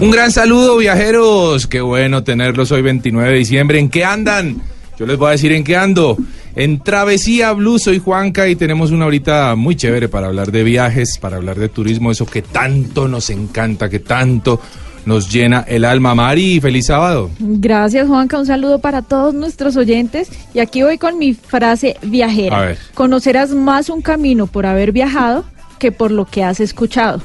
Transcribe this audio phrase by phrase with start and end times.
[0.00, 1.66] Un gran saludo, viajeros.
[1.66, 3.78] Qué bueno tenerlos hoy 29 de diciembre.
[3.78, 4.62] ¿En qué andan?
[4.98, 6.16] Yo les voy a decir en qué ando.
[6.56, 11.18] En Travesía Blue soy Juanca y tenemos una horita muy chévere para hablar de viajes,
[11.18, 14.60] para hablar de turismo, eso que tanto nos encanta, que tanto
[15.06, 16.14] nos llena el alma.
[16.14, 17.30] Mari, feliz sábado.
[17.38, 18.38] Gracias, Juanca.
[18.38, 20.30] Un saludo para todos nuestros oyentes.
[20.54, 22.58] Y aquí voy con mi frase viajera.
[22.58, 22.78] A ver.
[22.94, 25.44] Conocerás más un camino por haber viajado
[25.78, 27.22] que por lo que has escuchado.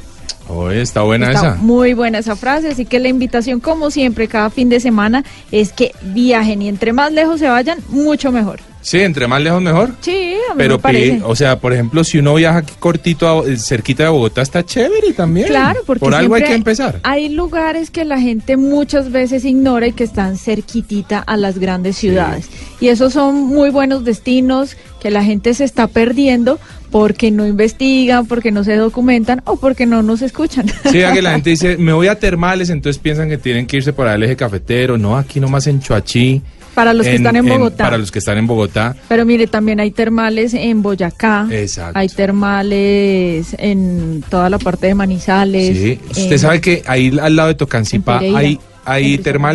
[0.47, 1.55] Oye, está buena Está esa.
[1.55, 5.73] muy buena esa frase, así que la invitación, como siempre, cada fin de semana, es
[5.73, 8.59] que viajen y entre más lejos se vayan, mucho mejor.
[8.81, 9.89] Sí, entre más lejos mejor.
[10.01, 11.21] Sí, a mí Pero, me parece.
[11.25, 14.63] o sea, por ejemplo, si uno viaja aquí cortito, a- eh, cerquita de Bogotá, está
[14.63, 15.47] chévere también.
[15.47, 16.99] Claro, porque Por algo hay que empezar.
[17.01, 21.97] Hay lugares que la gente muchas veces ignora y que están cerquitita a las grandes
[21.97, 22.47] ciudades.
[22.79, 26.59] Y esos son muy buenos destinos que la gente se está perdiendo
[26.95, 30.65] porque no investigan, porque no se documentan o porque no nos escuchan.
[30.89, 33.75] Sí, a que la gente dice, me voy a termales, entonces piensan que tienen que
[33.75, 34.97] irse para el eje cafetero.
[34.97, 36.41] No, aquí nomás en Chuachi.
[36.73, 37.83] Para los que están en Bogotá.
[37.83, 38.95] Para los que están en Bogotá.
[39.09, 41.49] Pero mire, también hay termales en Boyacá.
[41.51, 41.99] Exacto.
[41.99, 45.77] Hay termales en toda la parte de Manizales.
[45.77, 45.99] Sí.
[46.11, 49.53] Usted en- sabe que ahí al lado de Tocancipá hay, hay Rizoma.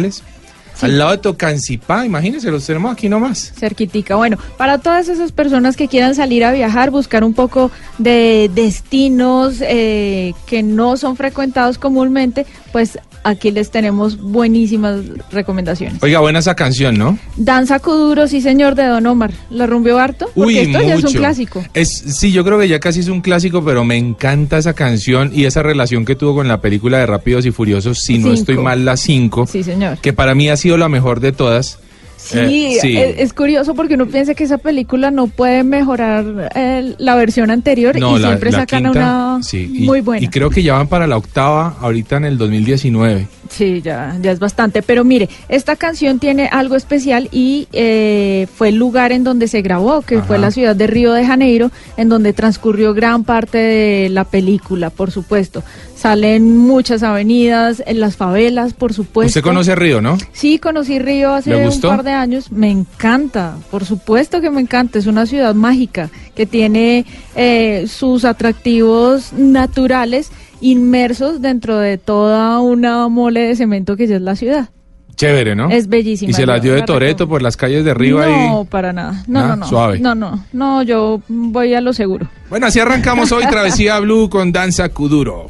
[0.83, 3.53] Al lado de Tocancipá, imagínense, los tenemos aquí nomás.
[3.59, 4.17] Cerquitica.
[4.17, 9.57] Bueno, para todas esas personas que quieran salir a viajar, buscar un poco de destinos
[9.61, 15.01] eh, que no son frecuentados comúnmente, pues aquí les tenemos buenísimas
[15.31, 16.03] recomendaciones.
[16.03, 17.19] Oiga, buena esa canción, ¿no?
[17.37, 19.33] Danza Kuduro, sí señor, de Don Omar.
[19.51, 20.31] ¿La rumbió harto?
[20.35, 21.19] Porque esto ya es un mucho.
[21.19, 21.65] clásico.
[21.75, 25.31] Es, sí, yo creo que ya casi es un clásico, pero me encanta esa canción
[25.35, 28.57] y esa relación que tuvo con la película de Rápidos y Furiosos, si no estoy
[28.57, 29.99] mal, la 5, Sí, señor.
[29.99, 31.79] que para mí ha sido la mejor de todas.
[32.17, 32.37] Sí,
[32.77, 32.97] Eh, sí.
[32.99, 37.51] Es, es curioso porque uno piensa que esa película no puede mejorar eh, la versión
[37.51, 38.99] anterior No, y la, siempre la sacan quinta,
[39.37, 40.23] una sí, y- muy buena.
[40.23, 43.27] Y creo que ya van para la octava ahorita en el 2019.
[43.49, 44.83] Sí, ya, ya es bastante.
[44.83, 49.63] Pero mire, esta canción tiene algo especial y eh, fue el lugar en donde se
[49.63, 50.25] grabó, que Ajá.
[50.27, 54.91] fue la ciudad de Río de Janeiro, en donde transcurrió gran parte de la película,
[54.91, 55.65] por supuesto.
[56.01, 59.29] Salen muchas avenidas, en las favelas, por supuesto.
[59.29, 60.17] Usted conoce Río, ¿no?
[60.33, 62.51] Sí, conocí Río hace ¿Le un par de años.
[62.51, 64.99] Me encanta, por supuesto que me encanta.
[64.99, 67.05] Es una ciudad mágica que tiene
[67.37, 70.31] eh, sus atractivos naturales
[70.63, 74.71] inmersos dentro de toda una mole de cemento que ya es la ciudad.
[75.17, 75.69] Chévere, ¿no?
[75.69, 76.31] Es bellísima.
[76.31, 78.67] Y se la dio de Toreto por las calles de Río No, ahí.
[78.71, 79.23] para nada.
[79.27, 79.67] No, Nada, no, no.
[79.69, 79.99] suave.
[79.99, 80.47] No, no.
[80.55, 82.27] No, yo voy a lo seguro.
[82.49, 85.49] Bueno, así arrancamos hoy Travesía Blue con Danza Kuduro.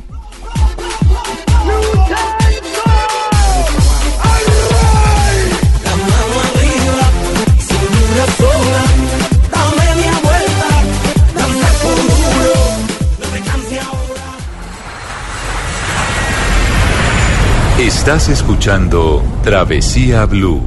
[18.01, 20.63] Estás escuchando Travesía Blue.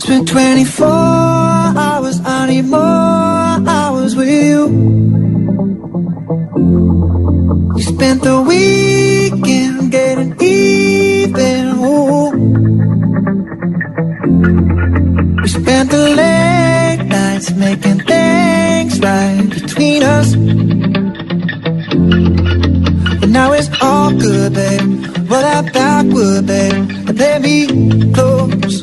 [0.00, 0.86] Spent 24
[1.76, 2.22] hours,
[4.14, 4.68] you.
[7.74, 11.76] We spent the weekend getting even.
[11.76, 12.30] Ooh.
[15.42, 20.34] We spent the late nights making things right between us.
[23.20, 24.80] But now it's all good, babe.
[25.28, 26.72] Roll that backward, babe,
[27.08, 27.66] and let me
[28.12, 28.82] close.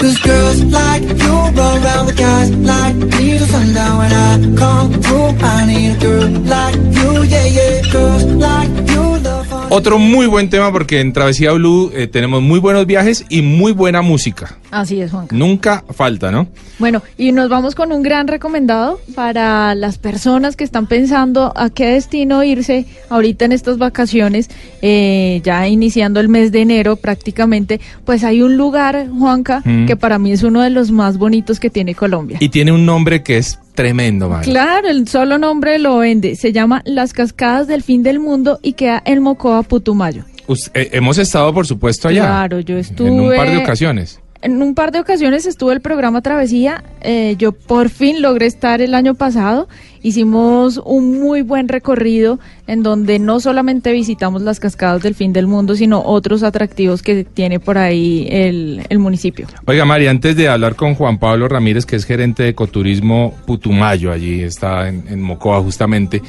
[0.00, 4.92] Cause girls like you run around the guys like me till sundown when I come
[5.02, 5.46] through.
[5.46, 7.92] I need a girl like you, yeah, yeah.
[7.92, 9.46] Girls like you love.
[9.72, 13.72] Otro muy buen tema porque en Travesía Blue eh, tenemos muy buenos viajes y muy
[13.72, 14.58] buena música.
[14.72, 15.36] Así es, Juanca.
[15.36, 16.48] Nunca falta, ¿no?
[16.80, 21.70] Bueno, y nos vamos con un gran recomendado para las personas que están pensando a
[21.70, 24.48] qué destino irse ahorita en estas vacaciones,
[24.82, 29.86] eh, ya iniciando el mes de enero prácticamente, pues hay un lugar, Juanca, Mm.
[29.86, 32.38] que para mí es uno de los más bonitos que tiene Colombia.
[32.40, 34.42] Y tiene un nombre que es tremendo, man.
[34.42, 36.34] Claro, el solo nombre lo vende.
[36.34, 40.24] Se llama Las Cascadas del Fin del Mundo y queda en Mocoa, Putumayo.
[40.46, 42.22] Us- eh, hemos estado, por supuesto, allá.
[42.22, 43.08] Claro, yo estuve.
[43.08, 44.18] En un par de ocasiones.
[44.42, 46.84] En un par de ocasiones estuvo el programa Travesía.
[47.02, 49.68] eh, yo por fin logré estar el año pasado.
[50.02, 55.46] Hicimos un muy buen recorrido en donde no solamente visitamos las cascadas del fin del
[55.46, 59.46] mundo, sino otros atractivos que tiene por ahí el, el municipio.
[59.66, 64.10] Oiga, Mari, antes de hablar con Juan Pablo Ramírez, que es gerente de ecoturismo Putumayo,
[64.10, 66.22] allí está en Mocoa justamente.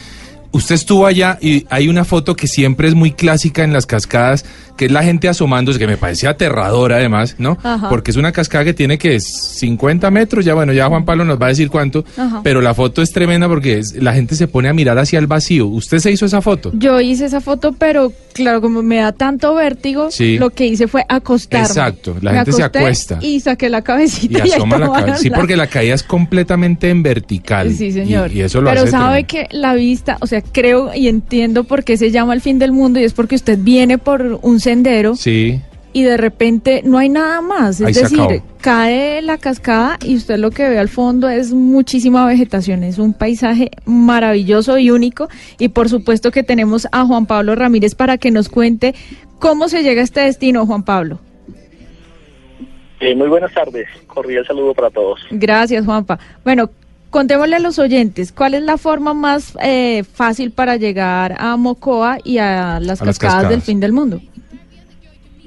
[0.53, 4.43] Usted estuvo allá y hay una foto que siempre es muy clásica en las cascadas,
[4.77, 7.57] que es la gente asomándose, que me parece aterradora además, ¿no?
[7.63, 7.89] Ajá.
[7.89, 11.39] Porque es una cascada que tiene que 50 metros, ya bueno, ya Juan Pablo nos
[11.41, 12.41] va a decir cuánto, Ajá.
[12.43, 15.27] pero la foto es tremenda porque es- la gente se pone a mirar hacia el
[15.27, 15.67] vacío.
[15.67, 16.71] ¿Usted se hizo esa foto?
[16.73, 20.37] Yo hice esa foto, pero claro, como me da tanto vértigo, Sí.
[20.37, 21.67] lo que hice fue acostarme.
[21.67, 23.19] Exacto, la Me gente se acuesta.
[23.21, 25.17] Y saqué la cabecita y, asoma la cabeza.
[25.17, 27.73] Sí, porque la caída es completamente en vertical.
[27.73, 28.31] Sí, señor.
[28.31, 29.49] Y, y eso lo Pero hace sabe tremendo.
[29.51, 32.71] que la vista, o sea, creo y entiendo por qué se llama el fin del
[32.71, 35.59] mundo y es porque usted viene por un sendero Sí.
[35.93, 37.81] y de repente no hay nada más.
[37.81, 42.25] Es Ahí decir, cae la cascada y usted lo que ve al fondo es muchísima
[42.25, 42.83] vegetación.
[42.83, 45.27] Es un paisaje maravilloso y único.
[45.59, 48.95] Y por supuesto que tenemos a Juan Pablo Ramírez para que nos cuente
[49.39, 51.19] cómo se llega a este destino, Juan Pablo.
[52.99, 55.19] Eh, muy buenas tardes, cordial saludo para todos.
[55.31, 56.19] Gracias, Juanpa.
[56.45, 56.69] Bueno,
[57.09, 62.19] contémosle a los oyentes, ¿cuál es la forma más eh, fácil para llegar a Mocoa
[62.23, 64.21] y a las A las cascadas del fin del mundo?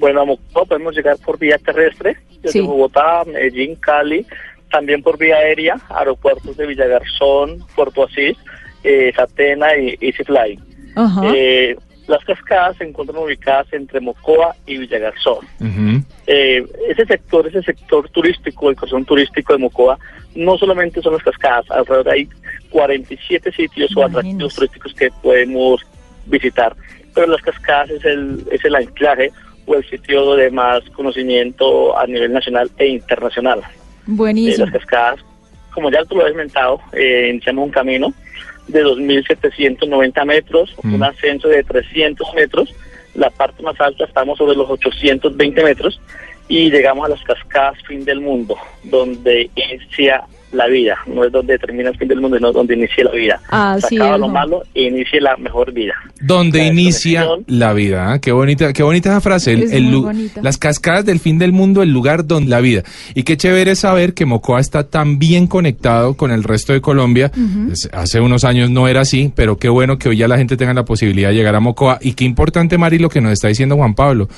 [0.05, 2.61] Bueno, a Mocoa podemos llegar por vía terrestre, desde Sí.
[2.61, 4.27] Bogotá, Medellín, Cali,
[4.71, 8.37] también por vía aérea, aeropuertos de Villagarzón, Puerto Asís,
[8.83, 10.59] eh, Satena y Easyfly.
[10.95, 11.23] Ajá.
[11.35, 11.75] Eh,
[12.07, 15.47] las cascadas se encuentran ubicadas entre Mocoa y Villagarzón.
[16.27, 19.99] Eh, ese sector, ese sector turístico, el corazón turístico de Mocoa,
[20.35, 22.29] no solamente son las cascadas, alrededor hay
[22.69, 25.81] 47 sitios o atractivos turísticos que podemos
[26.27, 26.77] visitar,
[27.15, 29.33] pero las cascadas es el, es el anclaje
[29.67, 33.61] o el sitio de más conocimiento a nivel nacional e internacional.
[33.61, 33.63] Eh,
[34.07, 34.67] Buenísimo.
[34.67, 35.21] las cascadas,
[35.73, 38.13] como ya tú lo has mentado, eh, iniciamos un camino
[38.69, 40.95] de 2.790 metros, Mm.
[40.95, 42.75] un ascenso de 300 metros,
[43.15, 46.01] la parte más alta estamos sobre los 820 metros
[46.49, 50.25] y llegamos a las cascadas fin del mundo, donde inicia
[50.55, 53.41] la vida, no es donde termina el fin del mundo, sino donde inicia la vida.
[53.49, 55.95] Así Se acaba es, lo malo e inicia la mejor vida.
[56.21, 58.13] Donde La inicia la vida.
[58.13, 58.19] ¿ah?
[58.21, 59.53] Qué bonita, qué bonita esa frase.
[59.53, 60.41] El- Es el bonita.
[60.43, 62.83] Las cascadas del fin del mundo, el lugar donde la vida.
[63.15, 67.31] Y qué chévere saber que Mocoa está tan bien conectado con el resto de Colombia.
[67.71, 70.57] Es- Hace unos años no era así, pero qué bueno que hoy ya la gente
[70.57, 71.99] tenga la posibilidad de llegar a Mocoa.
[72.01, 74.29] Y qué importante, Mari, lo que nos está diciendo Juan Pablo.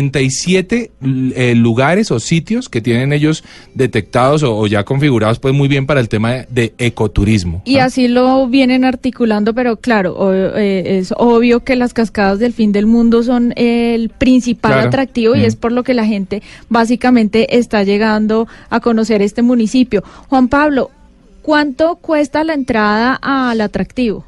[0.00, 5.49] 47 l- eh, lugares o sitios que tienen ellos detectados o, o ya configurados pues
[5.52, 7.62] muy bien para el tema de, de ecoturismo.
[7.64, 7.84] Y ¿ah?
[7.86, 12.72] así lo vienen articulando, pero claro, o- eh, es obvio que las cascadas del fin
[12.72, 14.88] del mundo son el principal Claro.
[14.88, 15.44] atractivo y Mm.
[15.44, 20.02] es por lo que la gente básicamente está llegando a conocer este municipio.
[20.28, 20.90] Juan Pablo,
[21.42, 24.24] ¿cuánto cuesta la entrada al atractivo?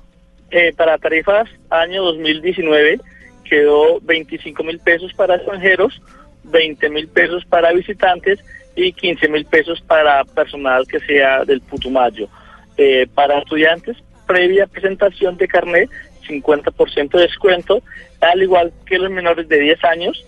[0.50, 3.00] Eh, para tarifas año 2019
[3.48, 6.00] quedó 25 mil pesos para extranjeros,
[6.44, 8.38] 20 mil pesos para visitantes
[8.76, 12.28] y 15 mil pesos para personal que sea del Putumayo.
[12.76, 13.96] Eh, para estudiantes,
[14.26, 15.90] previa presentación de carnet,
[16.26, 17.82] 50% de descuento,
[18.20, 20.24] al igual que los menores de 10 años,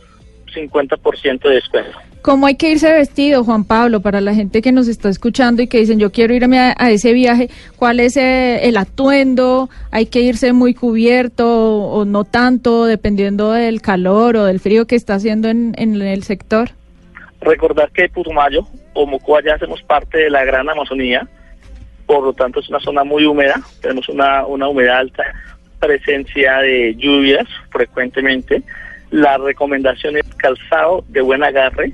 [0.55, 1.99] 50% de descuento.
[2.23, 5.67] ¿Cómo hay que irse vestido, Juan Pablo, para la gente que nos está escuchando y
[5.67, 7.51] que dicen yo quiero irme a, ese viaje?
[7.77, 9.69] ¿Cuál es eh, el atuendo?
[9.91, 14.97] ¿Hay que irse muy cubierto o no tanto, dependiendo del calor o del frío que
[14.97, 16.71] está haciendo en, en el sector?
[17.45, 21.29] Recordar que Putumayo o Mocoa ya hacemos parte de la Gran Amazonía,
[22.07, 25.25] por lo tanto es una zona muy húmeda, tenemos una, una humedad alta,
[25.79, 28.63] presencia de lluvias frecuentemente.
[29.11, 31.93] La recomendación es calzado de buen agarre,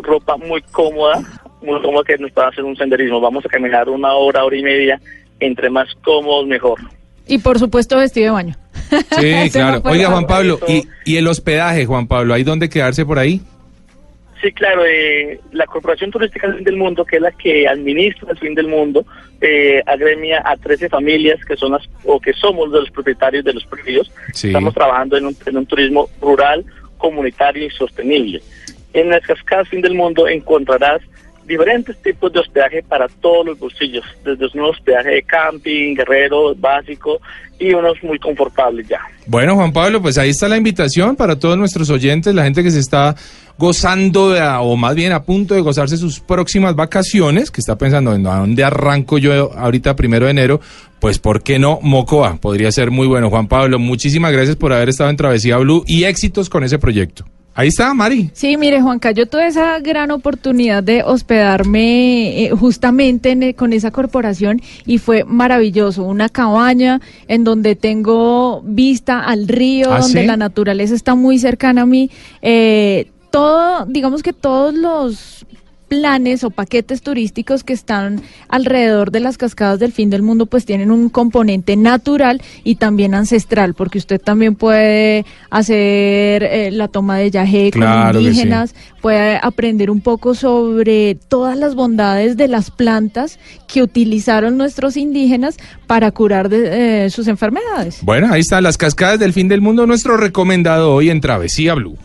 [0.00, 1.22] ropa muy cómoda,
[1.62, 3.20] muy cómoda que nos pueda hacer un senderismo.
[3.20, 5.00] Vamos a caminar una hora, hora y media,
[5.38, 6.80] entre más cómodos mejor.
[7.26, 8.56] Y por supuesto vestido de baño.
[9.20, 9.80] Sí, claro.
[9.84, 12.34] Oiga, Juan Pablo, ¿y, y el hospedaje, Juan Pablo?
[12.34, 13.40] ¿Hay dónde quedarse por ahí?
[14.44, 18.30] Sí, claro, eh, la Corporación Turística del Fin del Mundo, que es la que administra
[18.30, 19.06] el Fin del Mundo,
[19.40, 23.54] eh, agremia a 13 familias que son las, o que somos de los propietarios de
[23.54, 24.12] los predios.
[24.34, 24.48] Sí.
[24.48, 26.62] Estamos trabajando en un, en un turismo rural,
[26.98, 28.42] comunitario y sostenible.
[28.92, 31.00] En las cascadas Fin del Mundo encontrarás
[31.46, 37.20] diferentes tipos de hospedaje para todos los bolsillos, desde un hospedaje de camping, guerrero, básico
[37.58, 39.00] y unos muy confortables ya.
[39.26, 42.70] Bueno, Juan Pablo, pues ahí está la invitación para todos nuestros oyentes, la gente que
[42.70, 43.14] se está
[43.56, 48.12] gozando, de- o más bien a punto de gozarse sus próximas vacaciones, que está pensando
[48.14, 50.60] en a dónde arranco yo ahorita primero de enero,
[51.00, 52.36] pues ¿por qué no Mocoa?
[52.40, 53.30] Podría ser muy bueno.
[53.30, 57.24] Juan Pablo, muchísimas gracias por haber estado en Travesía Blue y éxitos con ese proyecto.
[57.56, 58.30] Ahí está, Mari.
[58.32, 63.72] Sí, mire, Juanca, yo tuve esa gran oportunidad de hospedarme eh, justamente en, eh, con
[63.72, 66.02] esa corporación y fue maravilloso.
[66.02, 70.26] Una cabaña en donde tengo vista al río, ¿Ah, donde sí?
[70.26, 72.10] la naturaleza está muy cercana a mí.
[72.42, 75.46] Eh, todo, digamos que todos los
[75.88, 80.64] planes o paquetes turísticos que están alrededor de las cascadas del fin del mundo pues
[80.64, 87.18] tienen un componente natural y también ancestral porque usted también puede hacer eh, la toma
[87.18, 88.28] de yaje Claro con sí.
[88.28, 94.96] indígenas puede aprender un poco sobre todas las bondades de las plantas que utilizaron nuestros
[94.96, 99.60] indígenas para curar de, eh, sus enfermedades Bueno, ahí están las cascadas del fin del
[99.60, 101.96] mundo, nuestro recomendado hoy en Travesía Blue.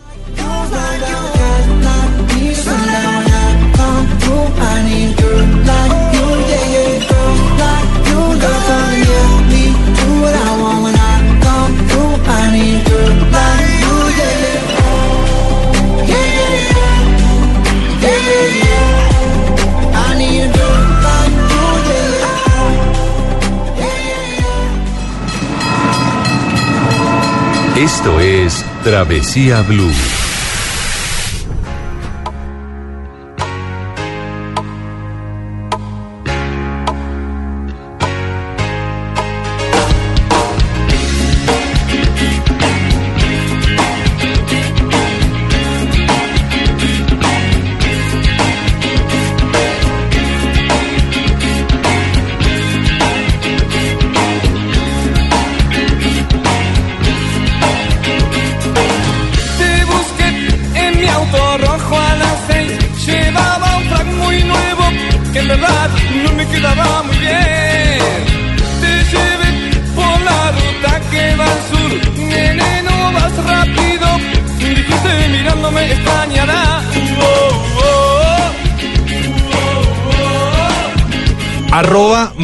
[28.89, 30.28] Travesía Blue.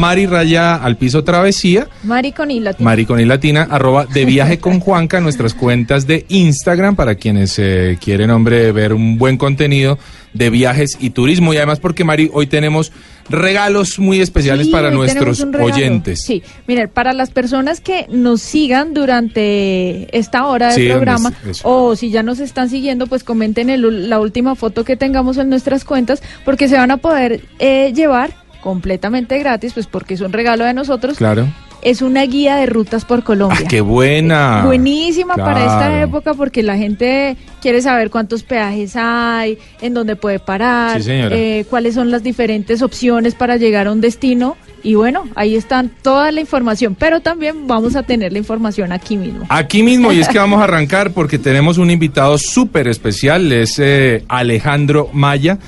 [0.06, 1.88] Mari Raya al piso Travesía.
[2.04, 2.84] Mari con I latina.
[2.88, 7.58] Mari con I latina, arroba de viaje con Juanca, nuestras cuentas de Instagram para quienes
[7.58, 9.98] eh, quieren, hombre, ver un buen contenido
[10.32, 11.52] de viajes y turismo.
[11.52, 12.92] Y además porque, Mari, hoy tenemos
[13.28, 16.22] regalos muy especiales Sí, para nuestros oyentes.
[16.22, 21.32] Sí, miren, para las personas que nos sigan durante esta hora del Sí, programa
[21.64, 25.48] o si ya nos están siguiendo, pues comenten el- la última foto que tengamos en
[25.48, 28.30] nuestras cuentas porque se van a poder eh, llevar
[28.66, 31.16] completamente gratis, pues porque es un regalo de nosotros.
[31.16, 31.46] Claro.
[31.82, 33.60] Es una guía de rutas por Colombia.
[33.62, 34.62] ¡Ah, qué buena!
[34.64, 40.40] Buenísima para esta época porque la gente quiere saber cuántos peajes hay, en dónde puede
[40.40, 44.56] parar, Sí, eh, cuáles son las diferentes opciones para llegar a un destino.
[44.82, 49.16] Y bueno, ahí están toda la información, pero también vamos a tener la información aquí
[49.16, 49.46] mismo.
[49.48, 53.78] Aquí mismo, y es que vamos a arrancar porque tenemos un invitado súper especial, es
[53.78, 55.60] eh, Alejandro Maya,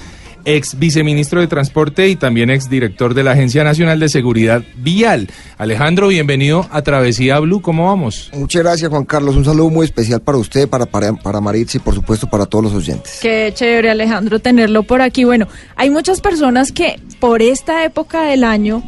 [0.45, 5.28] ex viceministro de Transporte y también ex director de la Agencia Nacional de Seguridad Vial.
[5.57, 8.30] Alejandro, bienvenido a Travesía Blue, ¿cómo vamos?
[8.35, 9.37] Muchas gracias, Juan Carlos.
[9.37, 12.64] Un saludo muy especial para usted, para, para, para Maritza y por supuesto para todos
[12.64, 13.18] los oyentes.
[13.21, 15.25] Qué chévere, Alejandro, tenerlo por aquí.
[15.25, 18.83] Bueno, hay muchas personas que por esta época del año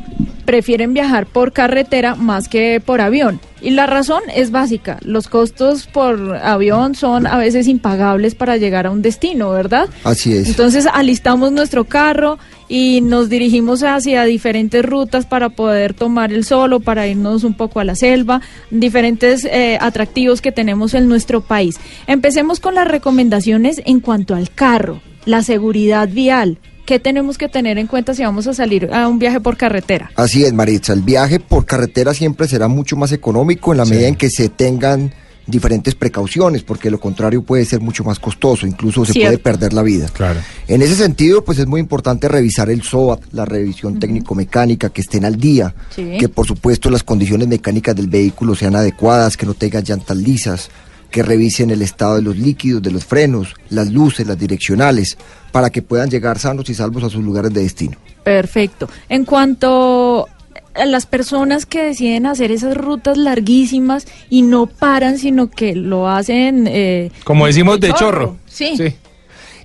[0.50, 3.38] prefieren viajar por carretera más que por avión.
[3.62, 4.99] Y la razón es básica.
[5.02, 9.88] Los costos por avión son a veces impagables para llegar a un destino, ¿verdad?
[10.02, 10.49] Así es.
[10.49, 12.37] Entonces alistamos nuestro carro
[12.69, 17.54] y nos dirigimos hacia diferentes rutas para poder tomar el sol o para irnos un
[17.54, 18.40] poco a la selva,
[18.73, 21.78] diferentes eh, atractivos que tenemos en nuestro país.
[22.09, 26.59] Empecemos con las recomendaciones en cuanto al carro, la seguridad vial.
[26.90, 30.11] ¿Qué tenemos que tener en cuenta si vamos a salir a un viaje por carretera?
[30.16, 30.92] Así es, Maritza.
[30.92, 33.92] El viaje por carretera siempre será mucho más económico en la Sí.
[33.92, 35.14] medida en que se tengan
[35.47, 39.28] diferentes precauciones, porque lo contrario puede ser mucho más costoso, incluso se Cierto.
[39.28, 40.09] puede perder la vida.
[40.12, 40.40] Claro.
[40.66, 45.25] En ese sentido, pues es muy importante revisar el SOAT, la revisión técnico-mecánica, que estén
[45.25, 46.16] al día, Sí.
[46.18, 50.70] que por supuesto las condiciones mecánicas del vehículo sean adecuadas, que no tengan llantas lisas,
[51.11, 55.19] que revisen el estado de los líquidos, de los frenos, las luces, las direccionales,
[55.52, 57.97] para que puedan llegar sanos y salvos a sus lugares de destino.
[58.23, 58.88] Perfecto.
[59.09, 60.29] En cuanto
[60.75, 66.09] a las personas que deciden hacer esas rutas larguísimas y no paran, sino que lo
[66.09, 66.67] hacen...
[66.69, 68.37] eh, Como decimos, de chorro.
[68.47, 68.75] Sí.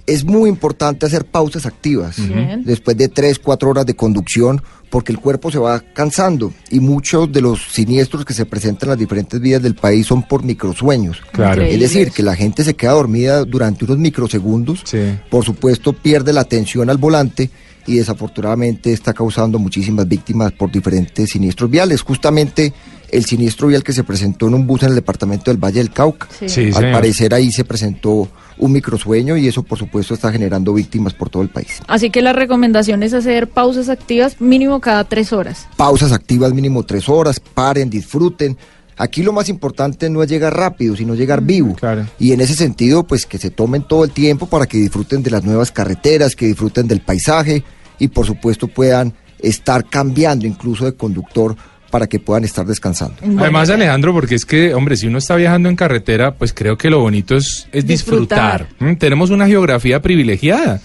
[0.08, 2.64] Es muy importante hacer pausas activas Bien.
[2.64, 7.32] después de 3, 4 horas de conducción porque el cuerpo se va cansando y muchos
[7.32, 11.18] de los siniestros que se presentan en las diferentes vías del país son por microsueños.
[11.32, 11.64] Claro.
[11.64, 15.00] Es decir, que la gente se queda dormida durante unos microsegundos, Sí.
[15.30, 17.50] por supuesto pierde la atención al volante
[17.88, 22.02] y desafortunadamente está causando muchísimas víctimas por diferentes siniestros viales.
[22.02, 22.74] Justamente
[23.12, 25.92] el siniestro vial que se presentó en un bus en el departamento del Valle del
[25.92, 26.28] Cauca.
[26.40, 26.48] Sí.
[26.48, 26.92] Sí, Al señor.
[26.94, 31.44] parecer ahí se presentó un microsueño y eso por supuesto está generando víctimas por todo
[31.44, 31.82] el país.
[31.88, 35.68] Así que la recomendación es hacer pausas activas mínimo cada tres horas.
[35.76, 38.58] Pausas activas mínimo tres horas, paren, disfruten.
[38.98, 41.76] Aquí lo más importante no es llegar rápido, sino llegar vivo.
[41.76, 42.06] claro.
[42.18, 45.32] Y en ese sentido, pues que se tomen todo el tiempo para que disfruten de
[45.32, 47.64] las nuevas carreteras, que disfruten del paisaje
[48.00, 51.56] y por supuesto puedan estar cambiando incluso de conductor
[51.90, 53.16] para que puedan estar descansando.
[53.40, 56.90] Además, Alejandro, porque es que, hombre, si uno está viajando en carretera, pues creo que
[56.90, 58.68] lo bonito es, es disfrutar.
[58.68, 58.92] Disfrutar.
[58.94, 60.82] Mm, Tenemos una geografía privilegiada.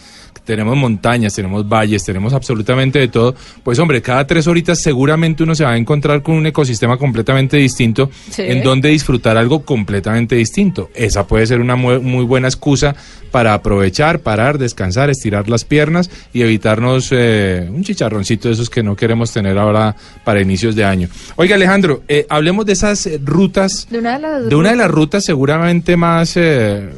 [0.51, 3.37] Tenemos montañas, tenemos valles, tenemos absolutamente de todo.
[3.63, 7.57] Pues hombre, cada tres horitas seguramente uno se va a encontrar con un ecosistema completamente
[7.57, 8.43] distinto Sí.
[8.43, 10.91] en donde disfrutar algo completamente distinto.
[10.95, 12.97] Esa puede ser una mu- muy buena excusa
[13.31, 18.83] para aprovechar, parar, descansar, estirar las piernas y evitarnos eh, un chicharroncito de esos que
[18.83, 21.09] no queremos tener ahora para inicios de año.
[21.37, 24.91] Oiga, Alejandro, eh, hablemos de esas rutas De una de las de una de las
[24.91, 26.89] rutas seguramente más eh,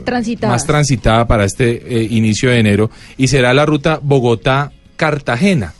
[0.48, 5.74] más transitada para este eh, inicio de enero y será la ruta Bogotá-Cartagena.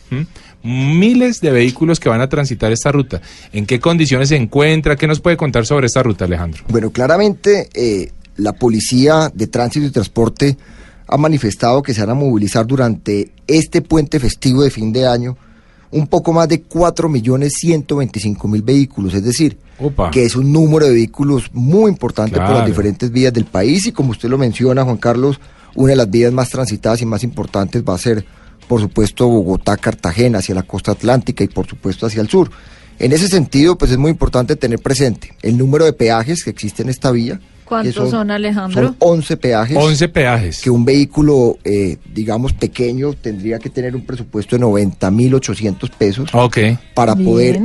[0.65, 3.21] Miles de vehículos que van a transitar esta ruta.
[3.53, 4.97] ¿En qué condiciones se encuentra?
[4.97, 6.65] ¿Qué nos puede contar sobre esta ruta, Alejandro?
[6.67, 10.57] Bueno, claramente eh, la Policía de Tránsito y Transporte
[11.07, 15.37] ha manifestado que se van a movilizar durante este puente festivo de fin de año
[15.93, 20.11] un poco más de 4.125.000 vehículos, es decir, Opa.
[20.11, 23.93] que es un número de vehículos muy importante por las diferentes vías del país y
[23.93, 25.39] como usted lo menciona, Juan Carlos,
[25.75, 28.25] una de las vías más transitadas y más importantes va a ser,
[28.69, 32.51] por supuesto, Bogotá-Cartagena, hacia la costa atlántica y por supuesto hacia el sur.
[32.99, 36.83] En ese sentido, pues es muy importante tener presente el número de peajes que existe
[36.83, 37.41] en esta vía.
[37.65, 38.89] ¿Cuántos son, Alejandro?
[38.89, 39.77] Son 11 peajes.
[39.77, 40.61] 11 peajes.
[40.61, 46.59] Que un vehículo, eh, digamos, pequeño tendría que tener un presupuesto de 90.800 pesos Ok.
[46.95, 47.61] para poder.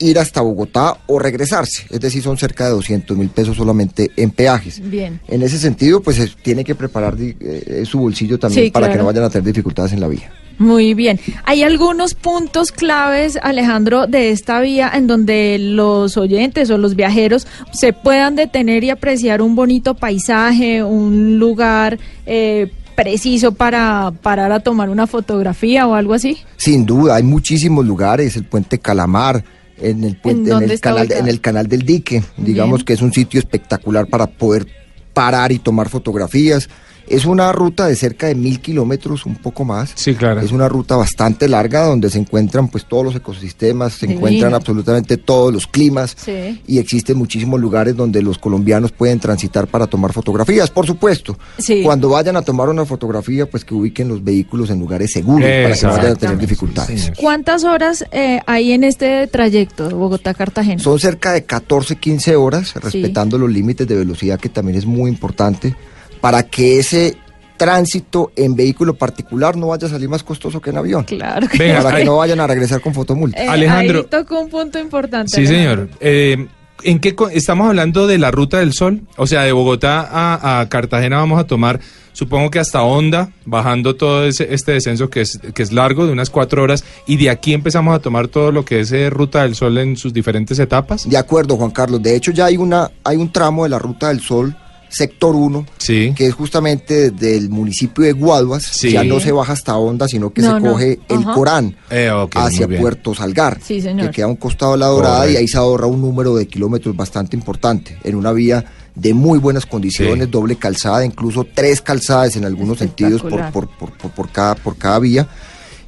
[0.00, 1.86] Ir hasta Bogotá o regresarse.
[1.90, 4.80] Es decir, son cerca de 200 mil pesos solamente en peajes.
[4.88, 5.20] Bien.
[5.28, 8.98] En ese sentido, pues es- tiene que preparar eh, su bolsillo también Sí, para que
[8.98, 10.30] no vayan a tener dificultades en la vía.
[10.58, 11.20] Muy bien.
[11.44, 17.46] Hay algunos puntos claves, Alejandro, de esta vía en donde los oyentes o los viajeros
[17.72, 24.58] se puedan detener y apreciar un bonito paisaje, un lugar eh, preciso para parar a
[24.58, 26.38] tomar una fotografía o algo así.
[26.56, 29.44] Sin duda, hay muchísimos lugares, el puente Calamar,
[29.80, 31.20] en el puente, en, el canal, ubicado?
[31.20, 32.86] en el canal del dique, digamos Bien.
[32.86, 34.66] que es un sitio espectacular para poder
[35.12, 36.68] parar y tomar fotografías.
[37.10, 39.92] Es una ruta de cerca de mil kilómetros, un poco más.
[39.94, 40.40] Sí, claro.
[40.40, 44.18] Es una ruta bastante larga donde se encuentran pues todos los ecosistemas, se Divino.
[44.26, 46.60] encuentran absolutamente todos los climas Sí.
[46.66, 51.38] y existen muchísimos lugares donde los colombianos pueden transitar para tomar fotografías, por supuesto.
[51.58, 51.82] Sí.
[51.82, 55.74] Cuando vayan a tomar una fotografía, pues que ubiquen los vehículos en lugares seguros para
[55.74, 57.12] que no vayan a tener dificultades.
[57.16, 60.82] ¿Cuántas horas eh, hay en este trayecto de Bogotá-Cartagena?
[60.82, 65.10] Son cerca de 14, 15 horas, respetando los límites de velocidad, que también es muy
[65.10, 65.74] importante,
[66.20, 67.16] para que ese
[67.56, 71.04] tránsito en vehículo particular no vaya a salir más costoso que en avión.
[71.04, 73.42] Claro que Venga, Para ahí- que no vayan a regresar con fotomulta.
[73.42, 73.98] Eh, Alejandro.
[74.00, 75.32] Ahí tocó un punto importante.
[75.34, 75.86] Sí, Alejandro.
[75.86, 75.98] señor.
[76.00, 76.46] Eh,
[76.84, 79.00] ¿En qué co- estamos hablando de la ruta del sol?
[79.16, 81.80] O sea, de Bogotá a, a Cartagena vamos a tomar,
[82.12, 86.12] supongo que hasta Honda, bajando todo ese, este descenso que es, que es largo, de
[86.12, 89.42] unas cuatro horas, y de aquí empezamos a tomar todo lo que es eh, ruta
[89.42, 91.08] del sol en sus diferentes etapas.
[91.10, 92.00] De acuerdo, Juan Carlos.
[92.00, 94.56] De hecho, ya hay una hay un tramo de la Ruta del Sol,
[94.88, 96.12] sector 1, Sí.
[96.16, 98.62] que es justamente desde el municipio de Guaduas.
[98.62, 98.92] Sí.
[98.92, 100.72] Ya no se baja hasta Honda, sino que No, se no.
[100.72, 101.24] coge el.
[101.24, 102.66] Corán Eh, hacia.
[102.68, 104.06] Puerto Salgar, Sí, señor.
[104.06, 106.46] que queda a un costado de la Dorada y ahí se ahorra un número de
[106.46, 110.30] kilómetros bastante importante, en una vía de muy buenas condiciones, Sí.
[110.30, 114.76] doble calzada, incluso tres calzadas en algunos sentidos por, por, por, por, por cada, por
[114.76, 115.28] cada vía.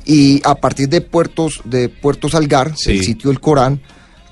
[0.05, 2.93] Y a partir de Puertos, de Puerto Salgar, Sí.
[2.93, 3.81] el sitio del Corán,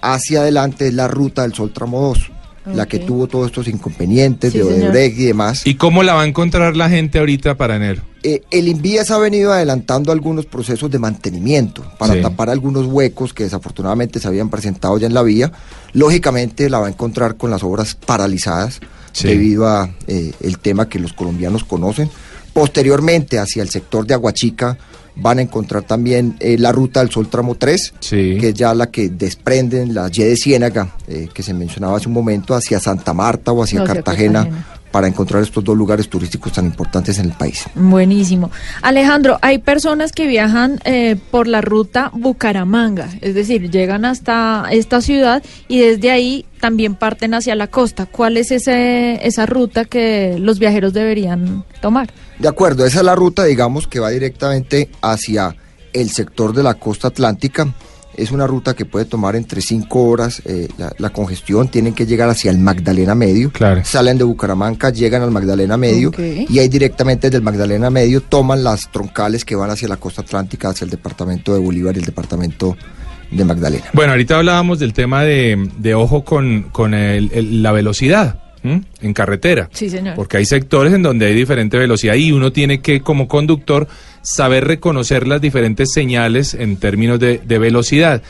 [0.00, 2.30] hacia adelante es la ruta del Sol Tramo 2,
[2.74, 4.82] la que tuvo todos estos inconvenientes Sí, de señor.
[4.84, 5.66] Odebrecht y demás.
[5.66, 8.02] ¿Y cómo la va a encontrar la gente ahorita para enero?
[8.22, 12.20] Eh, el Invías ha venido adelantando algunos procesos de mantenimiento para Sí.
[12.22, 15.52] tapar algunos huecos que desafortunadamente se habían presentado ya en la vía.
[15.92, 18.80] Lógicamente la va a encontrar con las obras paralizadas
[19.12, 19.28] Sí.
[19.28, 22.10] debido a eh, el tema que los colombianos conocen.
[22.52, 24.76] Posteriormente hacia el sector de Aguachica
[25.20, 28.36] van a encontrar también eh, la ruta del Sol Tramo 3, Sí.
[28.40, 32.08] que es ya la que desprenden la Y de Ciénaga, eh, que se mencionaba hace
[32.08, 34.66] un momento, hacia Santa Marta o hacia, Hacia Cartagena, Cartagena.
[34.90, 37.64] para encontrar estos dos lugares turísticos tan importantes en el país.
[37.74, 38.50] Buenísimo.
[38.80, 45.00] Alejandro, hay personas que viajan eh, por la ruta Bucaramanga, es decir, llegan hasta esta
[45.02, 48.06] ciudad y desde ahí también parten hacia la costa.
[48.06, 52.08] ¿Cuál es ese, esa ruta que los viajeros deberían tomar?
[52.38, 55.56] De acuerdo, esa es la ruta, digamos, que va directamente hacia
[55.92, 57.74] el sector de la costa atlántica.
[58.16, 61.68] Es una ruta que puede tomar entre 5 horas eh, la, la congestión.
[61.68, 63.52] Tienen que llegar hacia el Magdalena Medio.
[63.52, 63.82] Claro.
[63.84, 66.10] Salen de Bucaramanga, llegan al Magdalena Medio
[66.48, 70.22] y ahí directamente desde el Magdalena Medio toman las troncales que van hacia la costa
[70.22, 72.76] atlántica, hacia el departamento de Bolívar y el departamento
[73.30, 73.84] de Magdalena.
[73.92, 78.82] Bueno, ahorita hablábamos del tema de, de ojo con, con el- el- la velocidad ¿m?
[79.00, 79.68] en carretera.
[79.72, 80.14] Sí, señor.
[80.14, 83.88] Porque hay sectores en donde hay diferente velocidad y uno tiene que, como conductor,
[84.22, 88.22] saber reconocer las diferentes señales en términos de, de velocidad.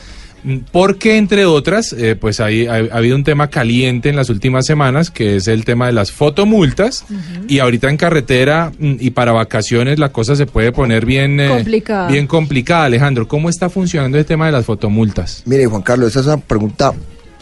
[0.43, 4.29] Mm, Porque, entre otras, eh, pues hay, ha, ha habido un tema caliente en las
[4.29, 7.03] últimas semanas, que es el tema de las fotomultas.
[7.49, 11.49] Y ahorita en carretera mm, y para vacaciones la cosa se puede poner bien, eh,
[11.49, 12.07] Complicada.
[12.07, 12.85] bien complicada.
[12.85, 15.43] Alejandro, ¿cómo está funcionando el tema de las fotomultas?
[15.45, 16.93] Mire, Juan Carlos, esa es una pregunta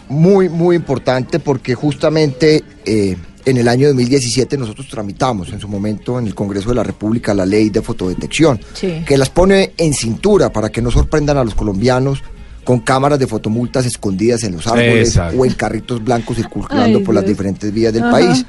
[0.10, 3.16] muy, muy importante porque justamente eh,
[3.46, 7.34] en el año 2017 nosotros tramitamos en su momento en el Congreso de la República
[7.34, 9.04] la ley de fotodetección, Sí.
[9.06, 12.22] que las pone en cintura para que no sorprendan a los colombianos
[12.64, 15.38] con cámaras de fotomultas escondidas en los árboles Exacto.
[15.40, 18.12] o en carritos blancos circulando Ay, por las diferentes vías del Ajá.
[18.12, 18.46] país.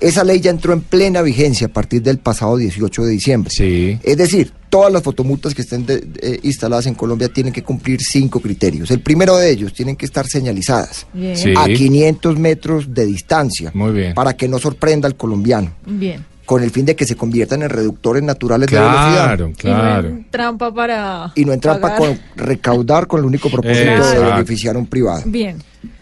[0.00, 3.50] Esa ley ya entró en plena vigencia a partir del pasado 18 de diciembre.
[3.54, 3.98] Sí.
[4.02, 8.00] Es decir, todas las fotomultas que estén de- eh, instaladas en Colombia tienen que cumplir
[8.02, 8.90] cinco criterios.
[8.90, 11.36] El primero de ellos, tienen que estar señalizadas Bien.
[11.36, 11.52] Sí.
[11.56, 14.14] a 500 metros de distancia Muy bien.
[14.14, 16.24] para que no sorprenda al colombiano, Bien.
[16.44, 19.24] con el fin de que se conviertan en reductores naturales de velocidad.
[19.24, 20.08] Claro, Y claro.
[20.10, 21.32] no en trampa para.
[21.34, 21.98] Y no en trampa pagar.
[21.98, 25.22] con recaudar con el único propósito de beneficiar a un privado.
[25.26, 25.56] Bien.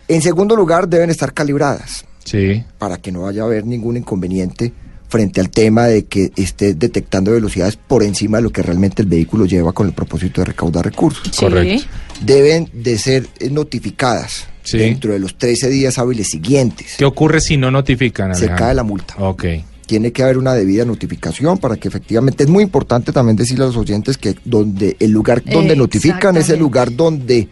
[0.09, 2.62] En segundo lugar, deben estar calibradas Sí.
[2.79, 4.73] para que no vaya a haber ningún inconveniente
[5.09, 9.09] frente al tema de que esté detectando velocidades por encima de lo que realmente el
[9.09, 11.29] vehículo lleva con el propósito de recaudar recursos.
[11.33, 11.45] Sí.
[11.47, 11.85] Correcto.
[12.23, 14.79] Deben de ser eh, notificadas Sí.
[14.79, 16.97] dentro de los 13 días hábiles siguientes.
[16.99, 18.35] ¿Qué ocurre si no notifican?
[18.35, 18.67] Se Alejandro?
[18.67, 19.15] cae la multa.
[19.19, 19.45] Ok.
[19.87, 23.69] Tiene que haber una debida notificación para que efectivamente es muy importante también decirle a
[23.69, 27.49] los oyentes que donde el lugar donde notifican es el lugar donde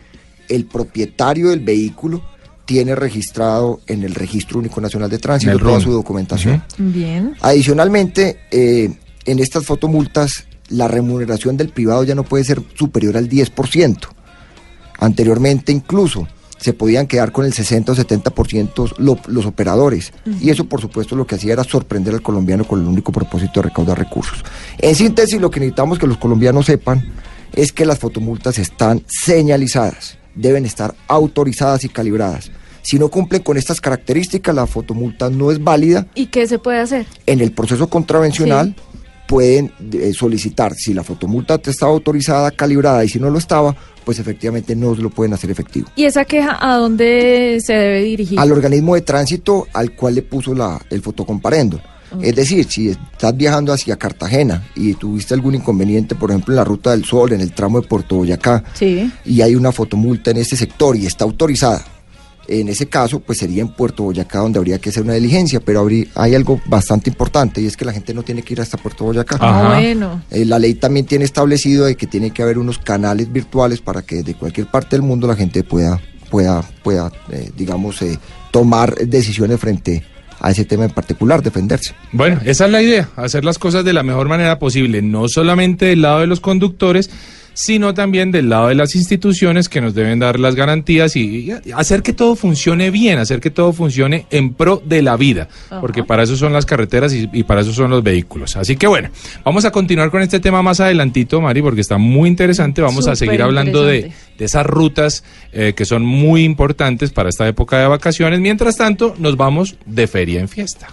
[0.48, 2.20] el propietario del vehículo
[2.64, 5.80] tiene registrado en el Registro Único Nacional de Tránsito toda RUN.
[5.82, 6.62] su documentación.
[6.78, 7.34] Bien.
[7.40, 8.90] Adicionalmente, eh,
[9.26, 14.08] en estas fotomultas, la remuneración del privado ya no puede ser superior al 10%.
[14.98, 16.26] Anteriormente incluso
[16.58, 20.12] se podían quedar con el 60 o 70% lo- los operadores.
[20.40, 23.60] Y eso, por supuesto, lo que hacía era sorprender al colombiano con el único propósito
[23.60, 24.42] de recaudar recursos.
[24.78, 27.12] En síntesis, lo que necesitamos que los colombianos sepan
[27.52, 32.50] es que las fotomultas están señalizadas, deben estar autorizadas y calibradas.
[32.82, 36.80] Si no cumplen con estas características, la fotomulta no es válida ¿Y qué se puede
[36.80, 37.06] hacer?
[37.26, 38.74] en el proceso contravencional
[39.26, 44.18] pueden eh, solicitar si la fotomulta estaba autorizada, calibrada y si no lo estaba, pues
[44.18, 45.88] efectivamente no lo pueden hacer efectivo.
[45.96, 48.38] ¿Y esa queja a dónde se debe dirigir?
[48.38, 51.80] Al organismo de tránsito al cual le puso la, el fotocomparendo.
[52.22, 56.64] Es decir, si estás viajando hacia Cartagena y tuviste algún inconveniente, por ejemplo, en la
[56.64, 59.10] Ruta del Sol, en el tramo de Puerto Boyacá, Sí.
[59.24, 61.84] y hay una fotomulta en este sector y está autorizada,
[62.46, 65.80] en ese caso, pues sería en Puerto Boyacá donde habría que hacer una diligencia, pero
[65.82, 68.76] habrí- hay algo bastante importante y es que la gente no tiene que ir hasta
[68.76, 69.38] Puerto Boyacá.
[69.40, 69.48] Ah.
[69.60, 69.76] Ajá.
[69.76, 70.22] Ah, bueno.
[70.30, 74.02] Eh, la ley también tiene establecido de que tiene que haber unos canales virtuales para
[74.02, 75.98] que de cualquier parte del mundo la gente pueda,
[76.30, 78.18] pueda, pueda, eh, digamos, eh,
[78.50, 80.04] tomar decisiones frente
[80.40, 81.94] a ese tema en particular, defenderse.
[82.12, 85.86] Bueno, esa es la idea, hacer las cosas de la mejor manera posible, no solamente
[85.86, 87.10] del lado de los conductores,
[87.54, 91.72] sino también del lado de las instituciones que nos deben dar las garantías y, y
[91.74, 95.48] hacer que todo funcione bien, hacer que todo funcione en pro de la vida,
[95.80, 98.56] porque para eso son las carreteras y, y para eso son los vehículos.
[98.56, 99.08] Así que bueno,
[99.44, 102.82] vamos a continuar con este tema más adelantito, Mari, porque está muy interesante.
[102.82, 107.46] Vamos a seguir hablando de, de esas rutas eh, que son muy importantes para esta
[107.46, 108.40] época de vacaciones.
[108.40, 110.88] Mientras tanto, nos vamos de feria en fiesta.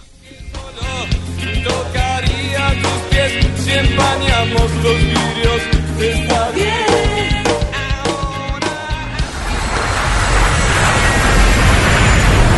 [1.64, 3.32] Tocaría tus pies
[3.64, 5.21] si empañamos los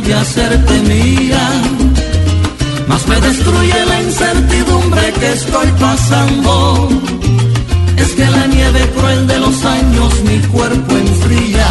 [0.00, 1.48] De hacerte mía.
[2.88, 6.88] Más me destruye la incertidumbre que estoy pasando.
[7.96, 11.66] Es que la nieve cruel de los años mi cuerpo enfría.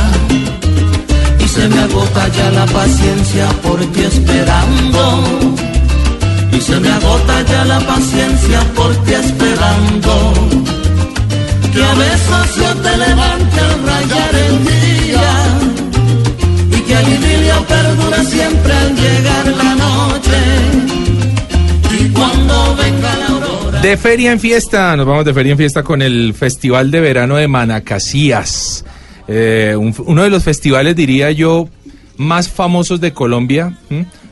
[1.40, 5.24] Y se me agota ya la paciencia por ti esperando.
[6.52, 10.34] Y se me agota ya la paciencia por ti esperando.
[11.74, 14.60] Que a veces yo te levante al rayar el
[18.24, 18.74] siempre
[19.58, 20.84] la noche.
[23.82, 27.36] De feria en fiesta, nos vamos de feria en fiesta con el Festival de Verano
[27.36, 28.86] de Manacasías.
[29.28, 31.68] Eh, uno de los festivales, diría yo,
[32.18, 33.78] más famosos de Colombia.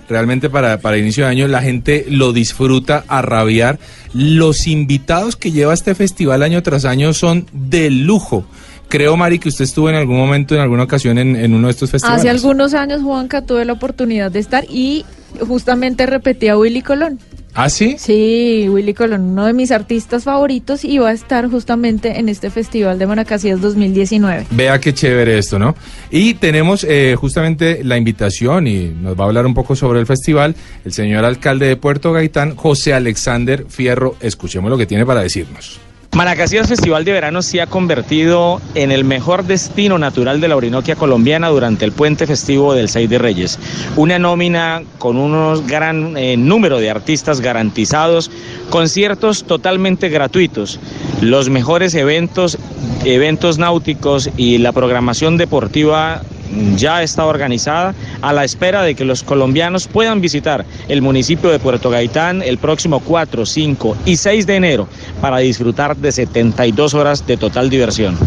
[0.08, 3.80] Realmente para, para inicio de año la gente lo disfruta a rabiar.
[4.14, 8.46] Los invitados que lleva este festival año tras año son de lujo.
[8.92, 11.72] Creo, Mari, que usted estuvo en algún momento, en alguna ocasión, en, en uno de
[11.72, 12.20] estos festivales.
[12.20, 15.06] Hace algunos años, Juanca, tuve la oportunidad de estar y
[15.48, 17.18] justamente repetí a Willy Colón.
[17.54, 17.96] ¿Ah, sí?
[17.98, 22.50] Sí, Willy Colón, uno de mis artistas favoritos, y va a estar justamente en este
[22.50, 24.48] Festival de Manacasías 2019.
[24.52, 25.74] Vea qué chévere esto, ¿no?
[26.10, 30.06] Y tenemos eh, justamente la invitación y nos va a hablar un poco sobre el
[30.06, 34.18] festival el señor alcalde de Puerto Gaitán, José Alexander Fierro.
[34.20, 35.80] Escuchemos lo que tiene para decirnos.
[36.14, 40.98] Manacasías Festival de Verano se ha convertido en el mejor destino natural de la Orinoquia
[40.98, 43.58] colombiana durante el puente festivo del 6 de Reyes.
[43.96, 48.30] Una nómina con un gran eh, número de artistas garantizados,
[48.70, 50.82] conciertos totalmente gratuitos,
[51.22, 52.58] los mejores eventos,
[53.06, 56.24] eventos náuticos y la programación deportiva
[56.76, 61.60] ya está organizada a la espera de que los colombianos puedan visitar el municipio de
[61.60, 64.88] Puerto Gaitán el próximo 4, 5 y 6 de enero
[65.22, 68.18] para disfrutar de 72 horas de total diversión.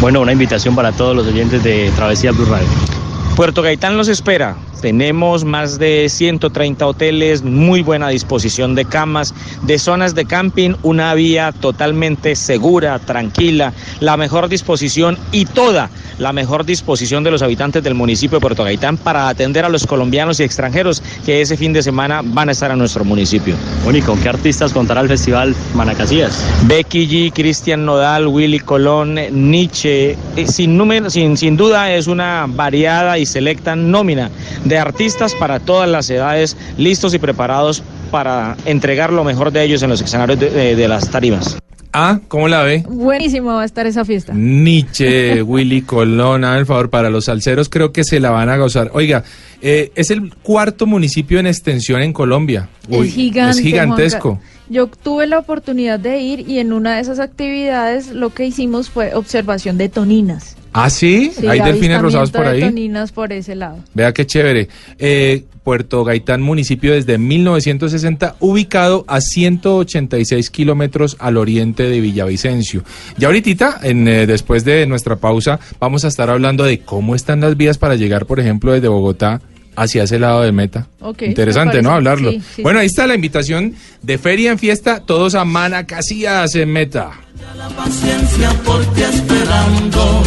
[0.00, 3.03] Bueno, una invitación para todos los oyentes de Travesía Blue Radio.
[3.36, 4.56] Puerto Gaitán los espera.
[4.80, 11.14] Tenemos más de 130 hoteles, muy buena disposición de camas, de zonas de camping, una
[11.14, 17.82] vía totalmente segura, tranquila, la mejor disposición y toda la mejor disposición de los habitantes
[17.82, 21.72] del municipio de Puerto Gaitán para atender a los colombianos y extranjeros que ese fin
[21.72, 23.56] de semana van a estar a nuestro municipio.
[23.82, 26.44] Bueno, ¿y con qué artistas contará el festival Manacasías?
[26.66, 32.44] Becky G, Cristian Nodal, Willy Colón, Nietzsche, eh, sin, número, sin, sin duda es una
[32.48, 34.30] variada y selecta nómina
[34.64, 39.82] de artistas para todas las edades, listos y preparados para entregar lo mejor de ellos
[39.82, 41.56] en los escenarios de, de- de las tarimas.
[41.96, 42.84] Ah, ¿cómo la ve?
[42.88, 44.32] Buenísimo va a estar esa fiesta.
[44.34, 48.56] Nietzsche, Willy Colón, hagan el favor, para los salseros creo que se la van a
[48.56, 48.90] gozar.
[48.94, 49.22] Oiga,
[49.62, 52.68] eh, es el cuarto municipio en extensión en Colombia.
[52.88, 53.50] Uy, es gigante.
[53.58, 54.30] Es gigantesco.
[54.36, 54.48] Juanca.
[54.70, 58.90] Yo tuve la oportunidad de ir y en una de esas actividades lo que hicimos
[58.90, 60.56] fue observación de toninas.
[60.72, 61.30] ¿Ah, sí?
[61.38, 62.60] Sí, Hay delfines rosados por de ahí.
[62.60, 63.78] toninas por ese lado.
[63.94, 64.68] Vea qué chévere.
[64.98, 67.93] Eh, Puerto Gaitán, municipio desde 1960,
[68.40, 72.82] ubicado a 186 kilómetros al oriente de Villavicencio.
[73.18, 77.40] Y ahorita, en, eh, después de nuestra pausa, vamos a estar hablando de cómo están
[77.40, 79.40] las vías para llegar, por ejemplo, desde Bogotá
[79.76, 80.88] hacia ese lado de meta.
[81.20, 81.90] Interesante, me ¿no?
[81.92, 82.30] Hablarlo.
[82.30, 86.72] Sí, sí, bueno, ahí está la invitación de Feria en Fiesta, todos a Manacasías en
[86.72, 87.12] meta.
[87.56, 90.22] la paciencia por ti esperando.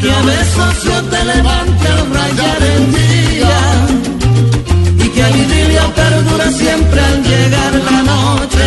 [0.00, 3.21] Que a veces yo te levante al rayar el día.
[5.34, 8.66] Idilio perdura siempre al llegar la noche.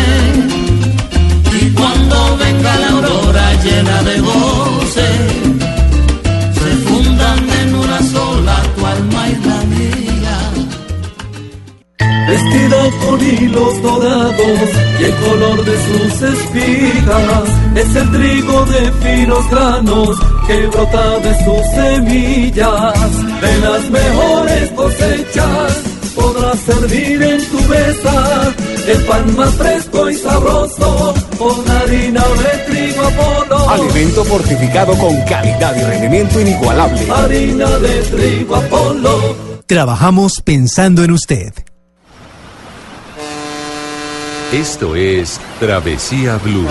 [1.60, 5.08] Y cuando venga la aurora llena de goce,
[6.58, 10.38] se fundan en una sola tu alma y la mía.
[12.28, 14.68] Vestido con hilos dorados
[15.00, 21.44] y el color de sus espigas es el trigo de finos granos que brota de
[21.44, 23.40] sus semillas.
[23.40, 28.54] De las mejores cosechas podrás servir en tu mesa
[28.88, 33.70] el pan más fresco y sabroso con harina de trigo Apolo.
[33.70, 37.00] Alimento fortificado con calidad y rendimiento inigualable.
[37.10, 39.36] Harina de trigo Apolo.
[39.66, 41.52] Trabajamos pensando en usted.
[44.52, 46.66] Esto es Travesía Blue.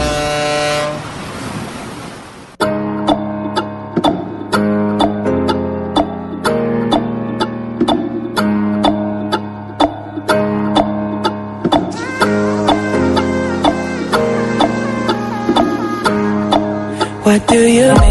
[17.36, 18.05] What do you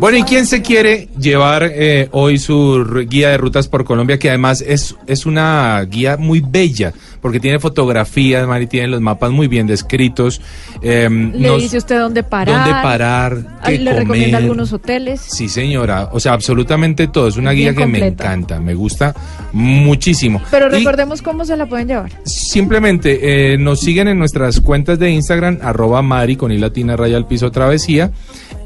[0.00, 4.18] Bueno, ¿y quién se quiere llevar eh, hoy su guía de rutas por Colombia?
[4.18, 9.30] Que además es, es una guía muy bella, porque tiene fotografías, Mari, tiene los mapas
[9.30, 10.40] muy bien descritos.
[10.80, 12.64] eh, Le nos- dice usted dónde parar.
[12.64, 15.20] dónde parar, Ah, qué Le recomienda algunos hoteles.
[15.20, 16.08] Sí, señora.
[16.12, 17.28] O sea, absolutamente todo.
[17.28, 19.14] Es una guía que me encanta, me gusta
[19.52, 20.40] muchísimo.
[20.50, 22.10] Pero Y recordemos cómo se la pueden llevar.
[22.24, 27.18] simplemente eh, nos siguen en nuestras cuentas de Instagram, arroba Mari con i latina raya
[27.18, 28.10] al piso travesía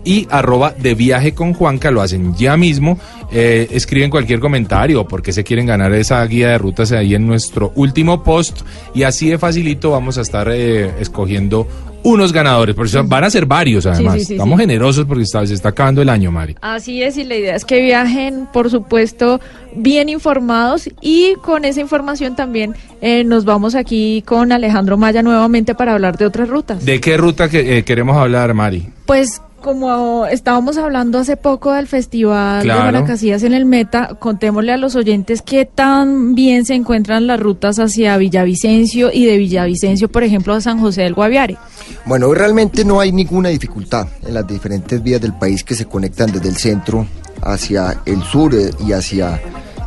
[0.04, 2.98] y arroba de viaje con Juanca, lo hacen ya mismo.
[3.32, 7.14] Eh, escriben cualquier comentario o por qué se quieren ganar esa guía de rutas ahí
[7.14, 8.60] en nuestro último post
[8.94, 11.66] y así de facilito vamos a estar eh, escogiendo
[12.04, 12.74] unos ganadores.
[12.76, 14.16] Por eso van a ser varios además.
[14.18, 16.54] sí, sí, Estamos generosos porque está- se está acabando el año, Mari.
[16.60, 19.40] Así es, y la idea es que viajen, por supuesto,
[19.74, 25.74] bien informados y con esa información también eh, nos vamos aquí con Alejandro Maya nuevamente
[25.74, 26.84] para hablar de otras rutas.
[26.84, 28.86] ¿De qué ruta que, eh, queremos hablar, Mari?
[29.06, 32.84] Pues como estábamos hablando hace poco del Festival Claro.
[32.84, 37.40] de Guanacasillas en el Meta, contémosle a los oyentes qué tan bien se encuentran las
[37.40, 41.56] rutas hacia Villavicencio y de Villavicencio, por ejemplo, a San José del Guaviare.
[42.04, 45.86] Bueno, hoy realmente no hay ninguna dificultad en las diferentes vías del país que se
[45.86, 47.06] conectan desde el centro
[47.40, 49.40] hacia el sur eh, y hacia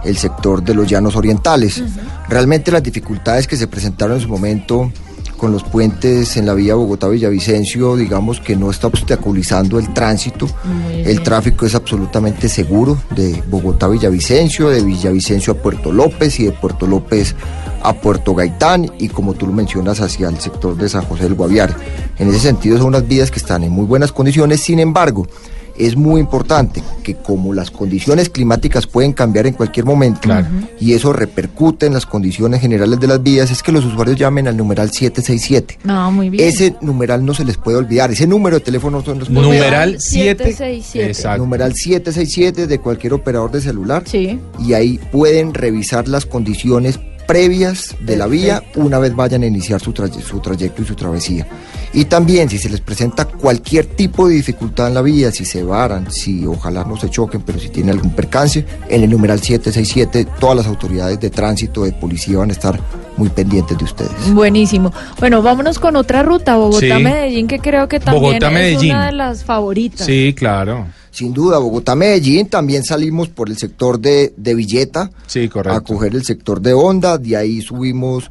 [0.04, 1.84] el sector de los llanos orientales.
[2.30, 4.92] Realmente las dificultades que se presentaron en su momento
[5.38, 10.48] con los puentes en la vía Bogotá-Villavicencio, digamos que no está obstaculizando el tránsito.
[10.92, 16.88] El tráfico es absolutamente seguro de Bogotá-Villavicencio, de Villavicencio a Puerto López y de Puerto
[16.88, 17.36] López
[17.84, 21.36] a Puerto Gaitán y como tú lo mencionas hacia el sector de San José del
[21.36, 21.74] Guaviare.
[22.18, 25.28] En ese sentido son unas vías que están en muy buenas condiciones, sin embargo,
[25.78, 30.30] es muy importante que como las condiciones climáticas pueden cambiar en cualquier momento
[30.80, 34.48] y eso repercute en las condiciones generales de las vías, es que los usuarios llamen
[34.48, 35.80] al numeral 767.
[35.84, 36.48] No, muy bien.
[36.48, 39.42] Ese numeral no se les puede olvidar, ese número de teléfono no se les puede
[39.42, 40.02] Numeral olvidar.
[40.02, 41.08] 767.
[41.10, 41.38] Exacto.
[41.44, 44.04] Numeral 767 de cualquier operador de celular.
[44.06, 44.40] Sí.
[44.66, 49.80] Y ahí pueden revisar las condiciones previas de la vía una vez vayan a iniciar
[49.82, 51.48] su, su trayecto y su travesía.
[51.94, 55.64] Y también si se les presenta cualquier tipo de dificultad en la vía, si se
[55.64, 60.28] varan, si ojalá no se choquen, pero si tienen algún percance, en el numeral 767
[60.40, 62.80] todas las autoridades de tránsito, de policía van a estar
[63.18, 64.34] muy pendientes de ustedes.
[64.34, 64.94] Buenísimo.
[65.20, 70.06] Bueno, vámonos con otra ruta, Bogotá-Medellín, que creo que también es una de las favoritas.
[70.06, 70.88] Sí, claro.
[71.12, 75.78] Sin duda, Bogotá-Medellín, también salimos por el sector de, de Villeta Sí, correcto.
[75.78, 78.30] a coger el sector de Honda, de ahí subimos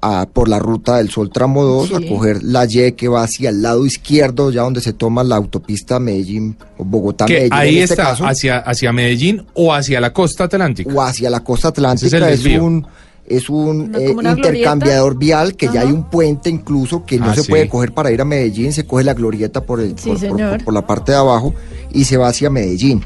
[0.00, 1.94] a, por la ruta del Sol Tramo 2 Sí.
[1.94, 5.36] a coger la Y que va hacia el lado izquierdo, ya donde se toma la
[5.36, 7.52] autopista Medellín, Bogotá-Medellín.
[7.52, 10.92] ahí en este está, caso, hacia, hacia Medellín o hacia la costa atlántica.
[10.92, 12.86] o hacia la costa Ese es el atlántica, es, un
[13.26, 15.18] es un eh, intercambiador glorieta.
[15.18, 17.48] vial que ya hay un puente incluso que no Ah, se sí.
[17.50, 20.64] puede coger para ir a Medellín, se coge la glorieta por, el, Sí, por- por-
[20.64, 21.54] por la parte de abajo
[21.92, 23.02] y se va hacia Medellín.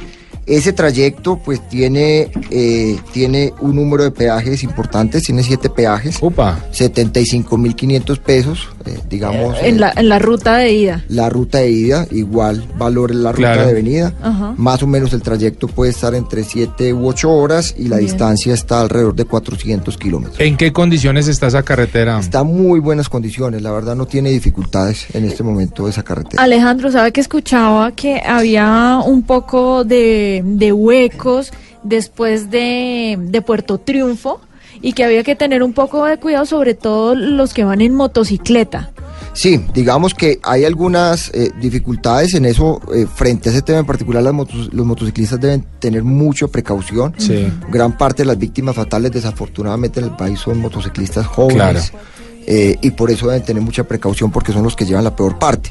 [0.49, 6.59] Ese trayecto pues tiene, eh, tiene un número de peajes importantes, tiene siete peajes, Upa.
[6.73, 9.57] 75.500 pesos, eh, digamos.
[9.61, 11.05] En eh, la, en la ruta de ida.
[11.09, 13.67] la ruta de ida, igual valor en la ruta Claro.
[13.69, 14.15] de venida.
[14.23, 14.55] Ajá.
[14.57, 18.09] Más o menos el trayecto puede estar entre 7 u 8 horas y la Bien.
[18.09, 20.41] distancia está alrededor de 400 kilómetros.
[20.41, 22.19] ¿En qué condiciones está esa carretera?
[22.19, 26.43] Está en muy buenas condiciones, la verdad no tiene dificultades en este momento esa carretera.
[26.43, 33.79] Alejandro, ¿sabe que escuchaba que había un poco de, de huecos después de, de Puerto
[33.79, 34.41] Triunfo
[34.81, 37.95] y que había que tener un poco de cuidado, sobre todo los que van en
[37.95, 38.91] motocicleta?
[39.33, 43.87] Sí, digamos que hay algunas eh, dificultades en eso, eh, frente a ese tema en
[43.87, 47.15] particular, las motos- los motociclistas deben tener mucha precaución.
[47.19, 47.47] Sí.
[47.71, 51.91] Gran parte de las víctimas fatales, desafortunadamente, en el país son motociclistas jóvenes.
[51.91, 52.05] Claro.
[52.47, 55.39] eh, y por eso deben tener mucha precaución porque son los que llevan la peor
[55.39, 55.71] parte.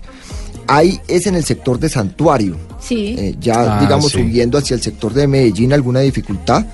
[0.67, 3.15] Ahí es en el sector de Santuario, Sí.
[3.17, 4.19] eh, ya Ah, digamos sí.
[4.19, 6.65] subiendo hacia el sector de Medellín alguna dificultad,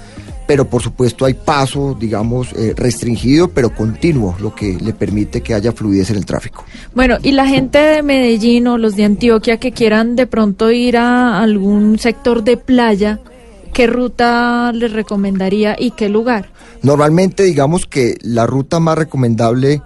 [0.48, 5.54] pero por supuesto hay paso, digamos, eh, restringido, pero continuo, lo que le permite que
[5.54, 6.66] haya fluidez en el tráfico.
[6.96, 10.98] Bueno, y la gente de Medellín o los de Antioquia que quieran de pronto ir
[10.98, 13.20] a algún sector de playa,
[13.74, 16.50] ¿qué ruta les recomendaría y qué lugar?
[16.82, 19.82] Normalmente digamos que la ruta más recomendable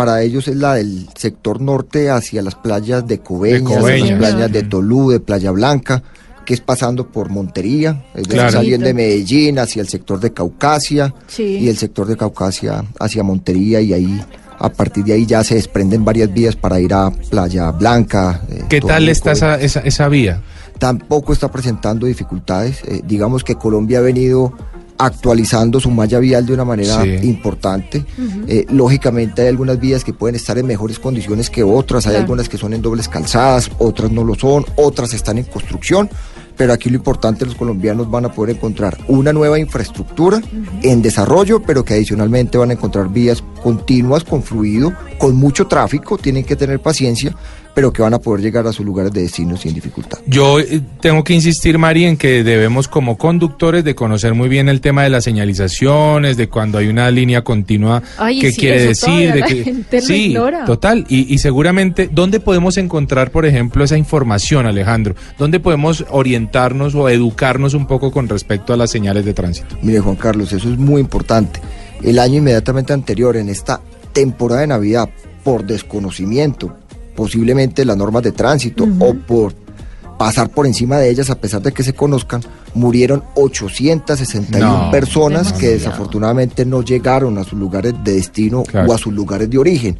[0.00, 4.10] para ellos es la del sector norte hacia las playas de Coveñas, De Coveñas.
[4.10, 6.02] las playas de Tolú, de Playa Blanca,
[6.44, 8.50] que es pasando por Montería, es decir, Claro.
[8.52, 11.42] saliendo de Medellín hacia el sector de Caucasia Sí.
[11.44, 14.20] y el sector de Caucasia hacia Montería y ahí
[14.58, 18.42] a partir de ahí ya se desprenden varias vías para ir a Playa Blanca.
[18.50, 20.40] eh, ¿Qué tal está esa, esa, esa vía?
[20.78, 22.82] tampoco está presentando dificultades.
[22.86, 24.52] Eh, digamos que Colombia ha venido
[25.04, 27.18] actualizando su malla vial de una manera Sí.
[27.26, 28.04] importante.
[28.46, 32.24] Eh, lógicamente hay algunas vías que pueden estar en mejores condiciones que otras, hay Claro.
[32.24, 36.10] algunas que son en dobles calzadas, otras no lo son, otras están en construcción,
[36.56, 40.42] pero aquí lo importante, los colombianos van a poder encontrar una nueva infraestructura
[40.82, 46.18] en desarrollo, pero que adicionalmente van a encontrar vías continuas con fluido, con mucho tráfico,
[46.18, 47.34] tienen que tener paciencia,
[47.80, 50.18] pero que van a poder llegar a sus lugares de destino sin dificultad.
[50.26, 54.68] Yo eh, tengo que insistir, Mari, en que debemos como conductores de conocer muy bien
[54.68, 58.90] el tema de las señalizaciones, de cuando hay una línea continua, Ay, qué sí, quiere
[58.90, 59.32] eso decir.
[59.32, 60.66] De la que, gente lo sí, ignora.
[60.66, 61.06] total.
[61.08, 65.14] Y, y seguramente, ¿dónde podemos encontrar, por ejemplo, esa información, Alejandro?
[65.38, 69.78] ¿Dónde podemos orientarnos o educarnos un poco con respecto a las señales de tránsito?
[69.80, 71.60] Mire, Juan Carlos, eso es muy importante.
[72.02, 73.80] El año inmediatamente anterior, en esta
[74.12, 75.08] temporada de Navidad,
[75.42, 76.76] por desconocimiento,
[77.20, 79.52] posiblemente las normas de tránsito o por
[80.18, 82.40] pasar por encima de ellas a pesar de que se conozcan,
[82.72, 88.90] murieron 861 No, personas que desafortunadamente no llegaron a sus lugares de destino Claro.
[88.90, 89.98] o a sus lugares de origen.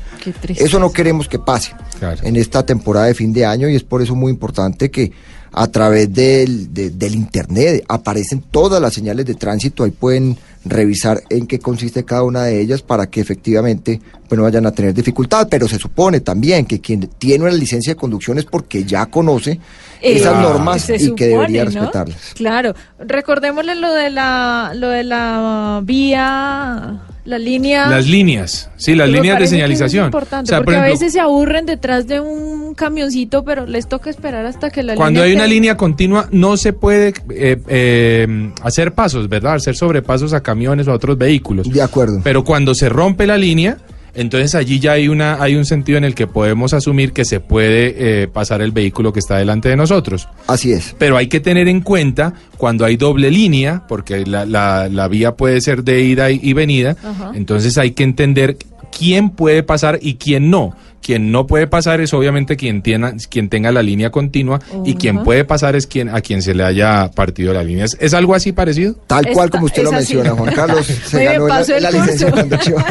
[0.57, 2.23] Eso no queremos que pase Claro.
[2.23, 5.13] en esta temporada de fin de año y es por eso muy importante que
[5.53, 11.23] a través del, de- del internet aparecen todas las señales de tránsito, ahí pueden revisar
[11.31, 14.93] en qué consiste cada una de ellas para que efectivamente pues, no vayan a tener
[14.93, 19.07] dificultad, pero se supone también que quien tiene una licencia de conducción es porque ya
[19.07, 19.59] conoce
[20.01, 22.35] esas normas y que debería respetarlas.
[22.35, 27.87] Claro, recordémosle lo de la lo de la vía, la línea.
[27.89, 30.07] Las líneas, sí, las líneas de que es señalización.
[30.07, 33.89] importante, O sea, por porque a veces se aburren detrás de un camioncito, pero les
[33.89, 37.61] toca esperar hasta que la Cuando línea hay una línea continua no se puede eh,
[37.69, 39.55] eh, hacer pasos, ¿verdad?
[39.55, 41.71] Hacer sobrepasos a camiones o a otros vehículos.
[41.71, 42.21] De acuerdo.
[42.25, 43.79] Pero cuando se rompe la línea,
[44.15, 47.39] entonces allí ya hay una hay un sentido en el que podemos asumir que se
[47.39, 50.29] puede eh, pasar el vehículo que está delante de nosotros.
[50.49, 50.97] Así es.
[50.99, 55.37] Pero hay que tener en cuenta cuando hay doble línea, porque la, la- la vía
[55.37, 57.31] puede ser de ida y, y venida, Ajá.
[57.35, 58.57] entonces hay que entender
[58.97, 60.75] quién puede pasar y quién no.
[61.03, 65.23] Quien no puede pasar es obviamente quien, tiene, quien tenga la línea continua y quien
[65.25, 67.87] puede pasar es quien a quien se le haya partido la línea.
[67.87, 68.95] ¿Es, es algo así parecido?
[69.07, 70.15] Tal cual Esta- como usted lo así.
[70.15, 72.85] menciona, Juan Carlos, se ganó la, la licencia de conducción.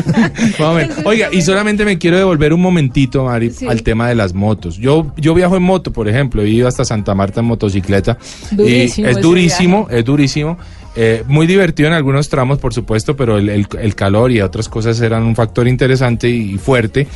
[1.05, 3.67] Oiga, y solamente me quiero devolver un momentito, Mari, Sí.
[3.67, 4.77] al tema de las motos.
[4.77, 8.17] Yo, yo viajo en moto, por ejemplo, he ido hasta Santa Marta en motocicleta.
[8.51, 10.57] Durísimo y es durísimo, es durísimo.
[10.95, 14.67] Eh, muy divertido en algunos tramos, por supuesto, pero el, el- el calor y otras
[14.67, 17.07] cosas eran un factor interesante y fuerte.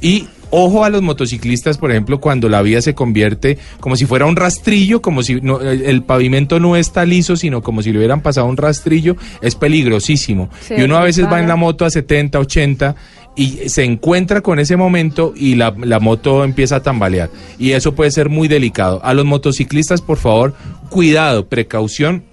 [0.00, 4.26] Y ojo a los motociclistas, por ejemplo, cuando la vía se convierte como si fuera
[4.26, 8.20] un rastrillo, como si no- el, pavimento no está liso, sino como si le hubieran
[8.20, 10.48] pasado un rastrillo, es peligrosísimo.
[10.76, 12.96] Y uno a veces va en la moto a 70, 80
[13.36, 17.30] y se encuentra con ese momento y la, la moto empieza a tambalear.
[17.58, 19.00] Y eso puede ser muy delicado.
[19.04, 20.54] A los motociclistas, por favor,
[20.88, 22.24] cuidado, precaución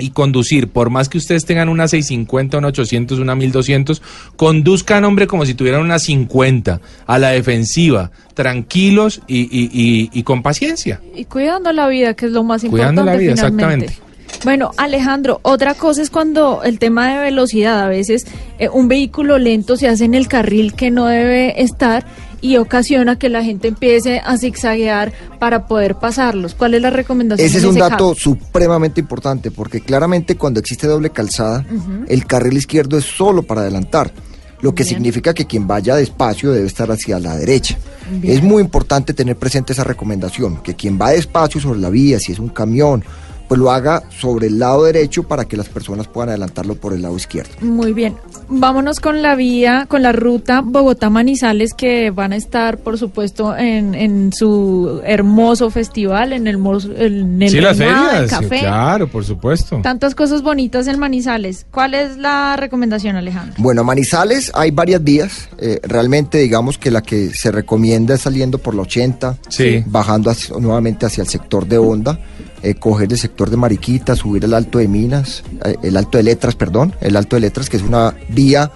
[0.00, 4.02] y conducir, por más que ustedes tengan una 650, una 800, una 1200,
[4.36, 10.22] conduzcan, hombre, como si tuvieran una 50, a la defensiva, tranquilos y, y- y- y
[10.22, 11.00] con paciencia.
[11.14, 13.86] Y cuidando la vida, que es lo más Cuidando importante la vida, finalmente.
[13.86, 14.10] exactamente.
[14.44, 18.26] Bueno, Alejandro, otra cosa es cuando el tema de velocidad, a veces
[18.60, 22.06] eh, un vehículo lento se hace en el carril que no debe estar
[22.40, 26.54] y ocasiona que la gente empiece a zigzaguear para poder pasarlos.
[26.54, 27.46] ¿Cuál es la recomendación?
[27.46, 31.64] Ese es un dato supremamente importante porque claramente cuando existe doble calzada,
[32.08, 34.12] el carril izquierdo es solo para adelantar,
[34.60, 34.96] lo que Bien.
[34.96, 37.78] significa que quien vaya despacio debe estar hacia la derecha.
[38.10, 38.36] Bien.
[38.36, 42.32] Es muy importante tener presente esa recomendación, que quien va despacio sobre la vía, si
[42.32, 43.04] es un camión,
[43.50, 47.02] pues lo haga sobre el lado derecho para que las personas puedan adelantarlo por el
[47.02, 47.50] lado izquierdo.
[47.60, 48.14] Muy bien.
[48.48, 53.96] Vámonos con la vía, con la ruta Bogotá-Manizales que van a estar, por supuesto, en,
[53.96, 56.56] en su hermoso festival, en el,
[56.96, 58.58] en el sí, las ferias, sí, café.
[58.60, 59.80] claro, por supuesto.
[59.82, 61.66] Tantas cosas bonitas en Manizales.
[61.72, 63.54] ¿Cuál es la recomendación, Alejandro?
[63.58, 65.48] Bueno, Manizales hay varias vías.
[65.58, 69.82] eh, realmente digamos que la que se recomienda es saliendo por la 80, Sí.
[69.86, 72.18] bajando hacia- nuevamente hacia el sector de Honda,
[72.62, 76.24] eh, coger el sector de Mariquita, subir el Alto de Minas, eh, el Alto de
[76.24, 78.70] Letras, perdón, el Alto de Letras, que es una vía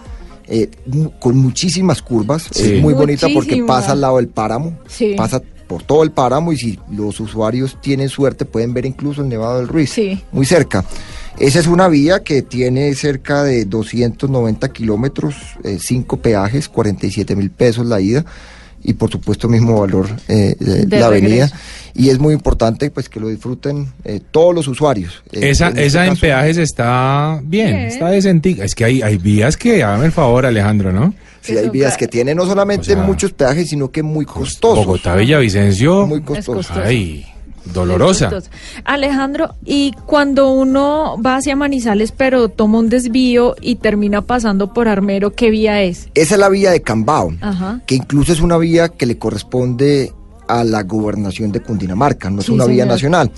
[0.47, 0.70] eh,
[1.20, 2.49] con muchísimas curvas.
[2.51, 2.74] Sí.
[2.76, 5.14] Es muy bonita porque pasa al lado del páramo, Sí.
[5.16, 9.28] pasa por todo el páramo y si los usuarios tienen suerte pueden ver incluso el
[9.28, 10.22] Nevado del Ruiz, Sí.
[10.32, 10.85] muy cerca.
[11.39, 15.35] Esa es una vía que tiene cerca de 290 kilómetros,
[15.80, 18.24] 5 peajes, 47 mil pesos la ida
[18.85, 21.47] y por supuesto mismo valor eh, de De la avenida.
[21.47, 21.55] regreso.
[21.97, 25.22] Y es muy importante pues que lo disfruten eh, todos los usuarios.
[25.32, 27.87] Eh, Esa, en este esa en peajes está bien, Bien.
[27.89, 28.64] está decentica.
[28.64, 31.14] Es que hay, hay vías que, hágame el favor, Alejandro, ¿no?
[31.41, 34.85] Sí, hay vías que tienen no solamente O sea, muchos peajes, sino que muy costosos.
[34.87, 36.07] Bogotá, Villavicencio.
[36.07, 36.66] Muy costosos.
[36.68, 36.80] costoso.
[36.85, 37.26] Ay,
[37.73, 38.31] dolorosa.
[38.85, 44.89] Alejandro, y cuando uno va hacia Manizales pero toma un desvío y termina pasando por
[44.89, 46.09] Armero, ¿qué vía es?
[46.15, 47.81] Esa es la vía de Cambao, Ajá.
[47.87, 50.12] que incluso es una vía que le corresponde
[50.47, 53.31] a la gobernación de Cundinamarca, no es Sí, una vía nacional.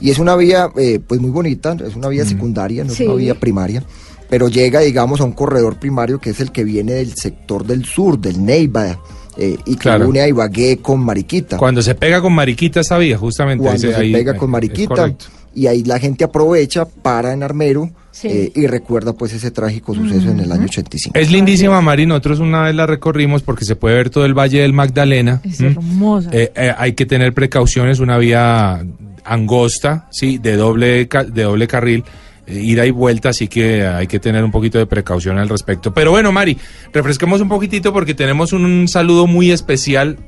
[0.00, 3.04] Y es una vía eh, pues muy bonita, es una vía secundaria, no Sí.
[3.04, 3.82] es una vía primaria,
[4.28, 7.84] pero llega, digamos, a un corredor primario que es el que viene del sector del
[7.84, 8.98] sur, del Neiva,
[9.36, 10.08] eh, y que Claro.
[10.08, 11.56] une a Ibagué con Mariquita.
[11.56, 13.62] Cuando se pega con Mariquita esa vía, justamente.
[13.62, 15.14] Cuando ese se ahí, pega con Mariquita,
[15.54, 18.28] y ahí la gente aprovecha, para en Armero, Sí.
[18.28, 21.18] eh, y recuerda pues ese trágico suceso en el año 85.
[21.18, 22.04] Es lindísima, Mari.
[22.04, 25.40] Nosotros una vez la recorrimos porque se puede ver todo el Valle del Magdalena.
[25.44, 25.70] Es ¿m?
[25.70, 26.28] hermosa.
[26.32, 28.84] Eh, eh, hay que tener precauciones, una vía
[29.24, 32.04] angosta, sí, de doble, ca- de doble carril,
[32.46, 35.92] ida y vuelta, así que hay que tener un poquito de precaución al respecto.
[35.94, 36.56] Pero bueno, Mari,
[36.92, 40.18] refresquemos un poquitito porque tenemos un saludo muy especial.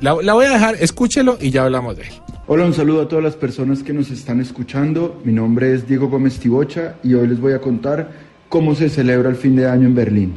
[0.00, 2.08] La, la voy a dejar, escúchelo y ya hablamos de él.
[2.46, 5.20] Hola, un saludo a todas las personas que nos están escuchando.
[5.24, 8.10] Mi nombre es Diego Gómez Tibocha y hoy les voy a contar
[8.48, 10.32] cómo se celebra el fin de año en Berlín.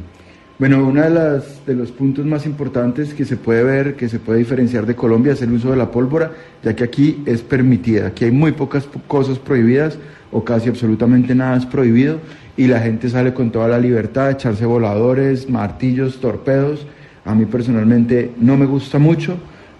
[0.58, 4.18] Bueno, uno de, las, de los puntos más importantes que se puede ver, que se
[4.18, 8.08] puede diferenciar de Colombia, es el uso de la pólvora, ya que aquí es permitida.
[8.08, 9.98] Aquí hay muy pocas po- cosas prohibidas
[10.32, 12.18] o casi absolutamente nada es prohibido
[12.56, 16.86] y la gente sale con toda la libertad de echarse voladores, martillos, torpedos.
[17.24, 19.36] A mí personalmente no me gusta mucho,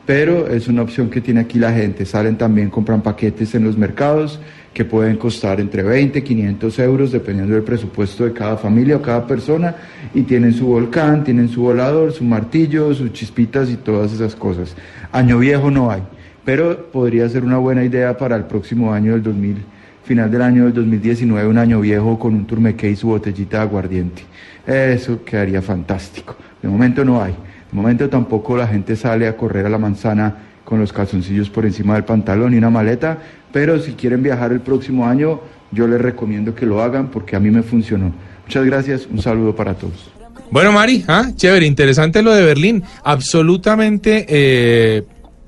[0.06, 2.06] pero es una opción que tiene aquí la gente.
[2.06, 4.38] Salen también, compran paquetes en los mercados
[4.72, 9.02] que pueden costar entre 20 y 500 euros dependiendo del presupuesto de cada familia o
[9.02, 9.74] cada persona
[10.14, 14.74] y tienen su volcán, tienen su volador, su martillo, sus chispitas y todas esas cosas.
[15.12, 16.02] Año viejo no hay,
[16.44, 19.56] pero podría ser una buena idea para el próximo año del 2000,
[20.04, 23.62] final del año del 2019, un año viejo con un turmeque y su botellita de
[23.62, 24.24] aguardiente.
[24.66, 26.36] Eso quedaría fantástico.
[26.62, 27.32] De momento no hay.
[27.32, 31.66] De momento tampoco la gente sale a correr a la manzana con los calzoncillos por
[31.66, 33.18] encima del pantalón y una maleta,
[33.52, 35.40] pero si quieren viajar el próximo año,
[35.70, 38.12] yo les recomiendo que lo hagan porque a mí me funcionó.
[38.44, 40.10] Muchas gracias, un saludo para todos.
[40.50, 42.82] Bueno, Mari, ah, chévere, interesante lo de Berlín.
[43.04, 45.02] Absolutamente eh,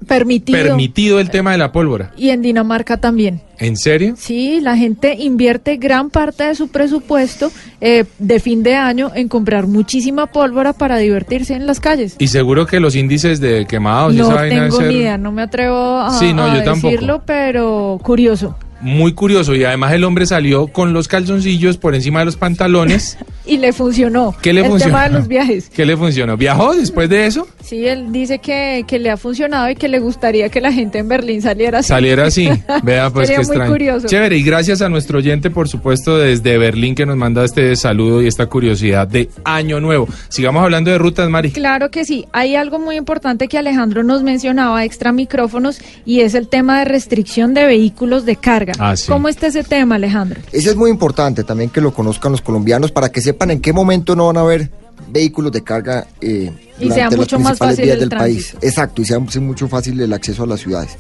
[0.05, 0.59] Permitido.
[0.63, 2.13] permitido el tema de la pólvora.
[2.17, 3.41] Y en Dinamarca también.
[3.59, 4.15] ¿En serio?
[4.19, 9.29] Sí, la gente invierte gran parte de su presupuesto eh, de fin de año en
[9.29, 12.17] comprar muchísima pólvora para divertirse en las calles.
[12.19, 16.19] Y seguro que los índices de quemados no tengo ni idea, no me atrevo a,
[16.19, 16.89] Sí, no, a yo tampoco.
[16.89, 18.57] decirlo, pero curioso.
[18.85, 19.55] Muy curioso.
[19.55, 23.19] Y además el hombre salió con los calzoncillos por encima de los pantalones.
[23.47, 24.35] Y le funcionó.
[24.41, 24.95] ¿Qué le el funcionó?
[24.95, 25.69] tema de los viajes.
[25.69, 26.35] ¿Qué le funcionó?
[26.35, 27.47] ¿Viajó después de eso?
[27.63, 30.97] Sí, él dice que, que le ha funcionado y que le gustaría que la gente
[31.01, 31.89] en Berlín saliera así.
[31.89, 32.49] Saliera así.
[32.83, 33.71] Vea, pues Sería qué muy extraño.
[33.73, 34.07] curioso.
[34.07, 38.23] Chévere, y gracias a nuestro oyente, por supuesto, desde Berlín, que nos manda este saludo
[38.23, 40.09] y esta curiosidad de Año Nuevo.
[40.31, 41.51] Sigamos hablando de rutas, Mari.
[41.51, 42.25] Claro que sí.
[42.33, 46.87] Hay algo muy importante que Alejandro nos mencionaba, extra micrófonos, y es el tema de
[46.87, 48.73] restricción de vehículos de carga.
[48.79, 49.09] Ah, sí.
[49.09, 50.41] ¿Cómo está ese tema, Alejandro?
[50.53, 53.73] Ese es muy importante también que lo conozcan los colombianos para que sepan en qué
[53.73, 54.71] momento no van a haber
[55.09, 56.51] vehículos de carga eh,
[56.81, 58.59] Y sea mucho más principales fácil vías el del tránsito.
[58.59, 58.69] país.
[58.71, 60.97] Exacto, y sea mucho fácil el acceso a las ciudades.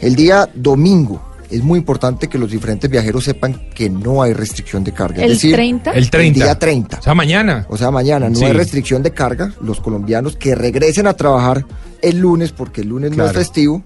[0.00, 4.82] El día domingo es muy importante que los diferentes viajeros sepan que no hay restricción
[4.82, 5.22] de carga.
[5.22, 5.92] ¿El es decir, 30?
[5.92, 6.44] El 30.
[6.44, 6.98] día 30.
[6.98, 7.66] O sea, mañana.
[7.68, 8.44] O sea, mañana no Sí.
[8.44, 9.52] hay restricción de carga.
[9.60, 11.64] Los colombianos que regresen a trabajar
[12.02, 13.82] el lunes, porque el lunes no es festivo,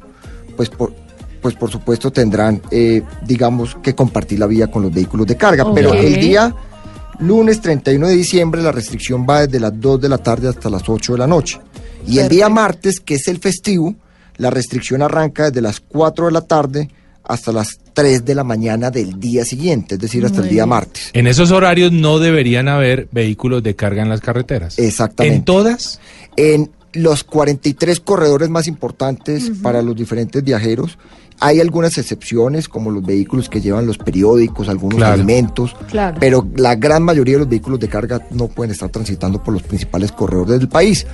[0.56, 0.94] pues por,
[1.40, 5.72] pues por supuesto tendrán, eh, digamos, que compartir la vía con los vehículos de carga.
[5.74, 6.54] Pero el día
[7.20, 10.88] lunes 31 de diciembre la restricción va desde las 2 de la tarde hasta las
[10.88, 11.60] 8 de la noche.
[12.06, 13.94] Y el día martes, que es el festivo,
[14.36, 16.88] la restricción arranca desde las 4 de la tarde
[17.24, 21.10] hasta las 3 de la mañana del día siguiente, es decir, hasta el día martes.
[21.12, 24.78] En esos horarios no deberían haber vehículos de carga en las carreteras.
[24.78, 25.36] Exactamente.
[25.36, 26.00] ¿En todas?
[26.36, 30.98] En los 43 corredores más importantes para los diferentes viajeros.
[31.40, 35.14] Hay algunas excepciones, como los vehículos que llevan los periódicos, algunos Claro.
[35.14, 36.16] alimentos, Claro.
[36.18, 39.62] pero la gran mayoría de los vehículos de carga no pueden estar transitando por los
[39.62, 41.06] principales corredores del país.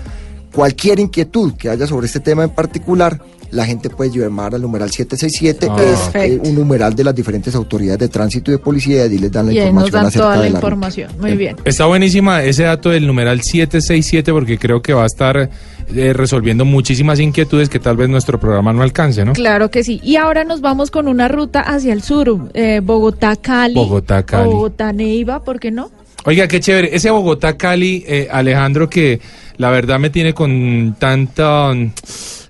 [0.53, 3.21] Cualquier inquietud que haya sobre este tema en particular,
[3.55, 5.77] la gente puede llamar al numeral 767, Ah.
[5.77, 5.93] que
[6.27, 9.31] es eh, un numeral de las diferentes autoridades de tránsito y de policía, y les
[9.33, 10.67] dan la Y ahí nos información dan acerca toda la de la ruta.
[10.67, 11.11] información.
[11.21, 11.57] Muy bien.
[11.65, 15.49] Está buenísima ese dato del numeral 767 porque creo que va a estar
[15.95, 19.33] eh, resolviendo muchísimas inquietudes que tal vez nuestro programa no alcance, ¿no?
[19.35, 20.01] Claro que sí.
[20.03, 23.75] Y ahora nos vamos con una ruta hacia el sur, eh, Bogotá-Cali.
[23.75, 24.49] Bogotá-Cali.
[24.51, 25.91] Bogotá-Neiva, ¿por qué no?
[26.27, 26.89] Oiga, qué chévere.
[26.97, 29.21] Ese Bogotá-Cali, eh, Alejandro, que
[29.59, 31.71] la verdad me tiene con tanta...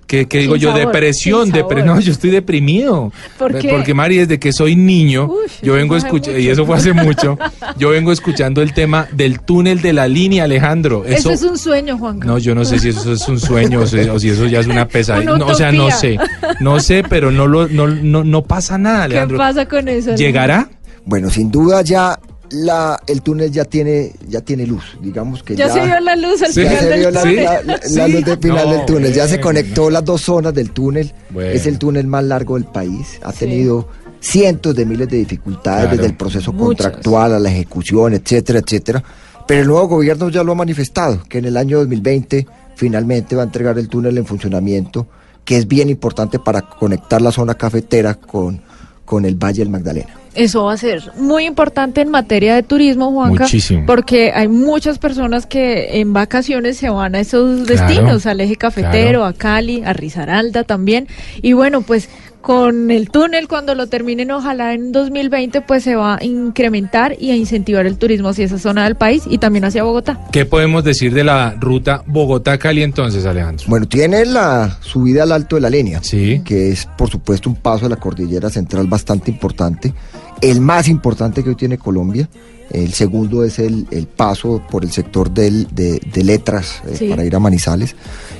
[0.07, 0.69] ¿Qué, qué digo yo?
[0.71, 1.45] sabor, Depresión.
[1.45, 1.85] sin depre- sabor.
[1.95, 3.11] no, yo estoy deprimido.
[3.39, 3.69] ¿Por qué?
[3.69, 5.29] Porque, Mari, desde que soy niño,
[5.63, 7.37] yo vengo escuchando, y eso fue hace mucho,
[7.77, 11.03] yo vengo escuchando el tema del túnel de la línea, Alejandro.
[11.05, 12.19] Eso, Eso, es un sueño, Juan.
[12.19, 14.59] No, yo no sé si eso es un sueño o, si- o si eso ya
[14.59, 15.33] es una pesadilla.
[15.33, 16.17] Una No, o sea, no sé.
[16.59, 19.37] No sé, pero no, lo, no, no, no pasa nada, ¿Qué Alejandro.
[19.39, 20.11] pasa con eso?
[20.11, 20.17] Alejandro?
[20.17, 20.69] ¿Llegará?
[21.03, 22.19] Bueno, sin duda ya
[22.51, 26.15] la, el túnel ya tiene, ya tiene luz, digamos que Ya ya, se vio la
[26.15, 27.43] luz al final se del la, túnel.
[27.43, 27.95] la- la- Sí.
[27.95, 29.41] la luz del final No, del túnel, ya se bien.
[29.41, 31.49] conectó las dos zonas del túnel, Bueno.
[31.51, 33.87] es el túnel más largo del país, ha tenido
[34.19, 35.97] cientos de miles de dificultades Claro.
[35.97, 36.67] desde el proceso Muchas.
[36.87, 39.03] contractual a la ejecución, etcétera, etcétera.
[39.47, 43.43] Pero el nuevo gobierno ya lo ha manifestado, que en el año 2020 finalmente va
[43.43, 45.07] a entregar el túnel en funcionamiento,
[45.43, 48.61] que es bien importante para conectar la zona cafetera con,
[49.05, 50.09] con el Valle del Magdalena.
[50.33, 53.85] Eso va a ser muy importante en materia de turismo, Juanca, Muchísimo.
[53.87, 58.57] porque hay muchas personas que en vacaciones se van a esos Claro, destinos, al eje
[58.57, 59.25] cafetero, claro.
[59.25, 61.07] a Cali, a Risaralda también.
[61.41, 62.09] Y bueno, pues
[62.45, 67.31] con el túnel, cuando lo terminen, ojalá en 2020, pues se va a incrementar y
[67.31, 70.19] a incentivar el turismo hacia esa zona del país y también hacia Bogotá.
[70.31, 73.65] ¿Qué podemos decir de la ruta Bogotá-Cali entonces, Alejandro?
[73.67, 76.43] Bueno, tiene la subida al alto de la línea, Sí.
[76.45, 79.91] que es por supuesto un paso a la cordillera central bastante importante,
[80.39, 82.29] el más importante que hoy tiene Colombia.
[82.71, 87.07] El segundo es el, el paso por el sector del, de, de letras eh, Sí.
[87.09, 87.95] para ir a Manizales.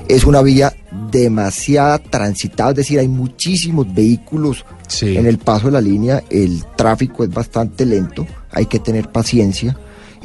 [0.07, 0.73] Es una vía
[1.11, 5.17] demasiado transitada, es decir, hay muchísimos vehículos Sí.
[5.17, 9.75] en el paso de la línea, el tráfico es bastante lento, hay que tener paciencia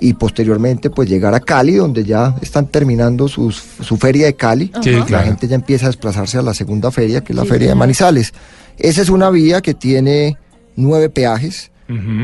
[0.01, 4.71] y posteriormente pues llegar a Cali donde ya están terminando sus, su feria de Cali,
[4.83, 5.25] Sí, la claro.
[5.27, 7.75] gente ya empieza a desplazarse a la segunda feria que es la Sí, feria de.
[7.75, 8.33] Manizales.
[8.79, 10.37] Esa es una vía que tiene
[10.77, 11.70] nueve peajes,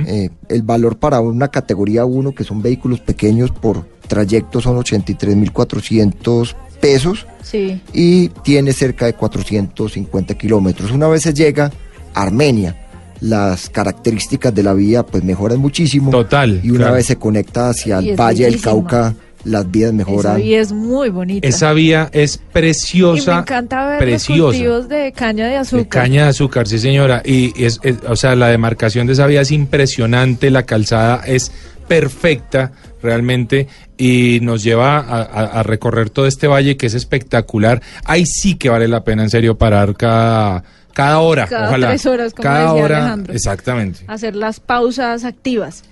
[0.06, 6.54] Eh, el valor para una categoría 1 que son vehículos pequeños por trayecto son 83.400
[6.80, 7.80] pesos Sí.
[7.92, 10.90] y tiene cerca de 450 kilómetros.
[10.90, 11.72] Una vez se llega
[12.14, 12.76] a Armenia,
[13.20, 16.10] las características de la vía pues mejoran muchísimo.
[16.10, 16.94] Total, Y una claro.
[16.94, 18.60] vez se conecta hacia el Valle del.
[18.60, 19.14] Cauca,
[19.46, 20.36] las vías Esa mejoran.
[20.36, 21.46] vía es muy bonita.
[21.46, 23.38] Esa vía es y me preciosa.
[23.38, 24.38] encanta ver preciosa.
[24.42, 25.82] los cultivos de caña de azúcar.
[25.84, 27.22] De caña de azúcar, sí señora.
[27.24, 31.52] Y es, es- o sea, la demarcación de esa vía es impresionante, la calzada es
[31.88, 32.72] perfecta
[33.02, 37.80] realmente y nos lleva a, a- a recorrer todo este valle que es espectacular.
[38.04, 41.46] Ahí sí que vale la pena en serio parar cada, cada hora.
[41.46, 41.88] Cada ojalá.
[41.88, 43.32] tres horas, como cada decía hora, Alejandro.
[43.34, 44.00] exactamente.
[44.08, 45.84] hacer las pausas activas.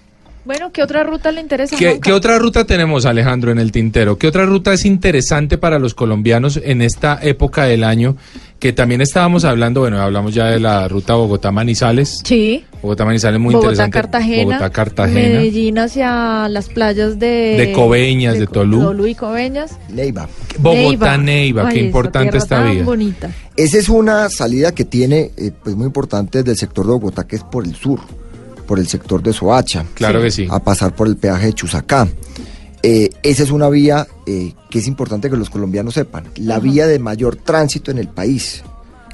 [0.44, 1.74] Bueno, ¿qué otra ruta le interesa?
[1.76, 4.18] ¿Qué, qué otra ruta tenemos, Alejandro, en el tintero?
[4.18, 8.16] ¿Qué otra ruta es interesante para los colombianos en esta época del año?
[8.58, 12.20] Que también estábamos hablando, bueno, hablamos ya de la ruta Bogotá-Manizales.
[12.24, 13.94] Sí, Bogotá-Manizales muy Bogotá, interesante.
[13.94, 15.20] Cartagena, Bogotá-Cartagena.
[15.38, 17.56] Medellín hacia las playas de...
[17.58, 18.82] De Coveñas, de Tolú.
[18.82, 19.78] Tolú y Coveñas.
[19.88, 20.28] Neiva.
[20.58, 22.84] Bogotá-Neiva, qué importante esta vía.
[22.84, 23.30] bonita.
[23.56, 27.26] Esa es una salida que tiene eh, pues muy importante desde el sector de Bogotá,
[27.26, 28.00] que es por el sur,
[28.66, 29.84] por el sector de Soacha.
[29.94, 30.46] Claro que sí.
[30.50, 32.08] A pasar por el peaje de Chusacá.
[32.82, 36.24] Eh, esa es una vía eh, que es importante que los colombianos sepan.
[36.36, 38.62] La vía de mayor tránsito en el país.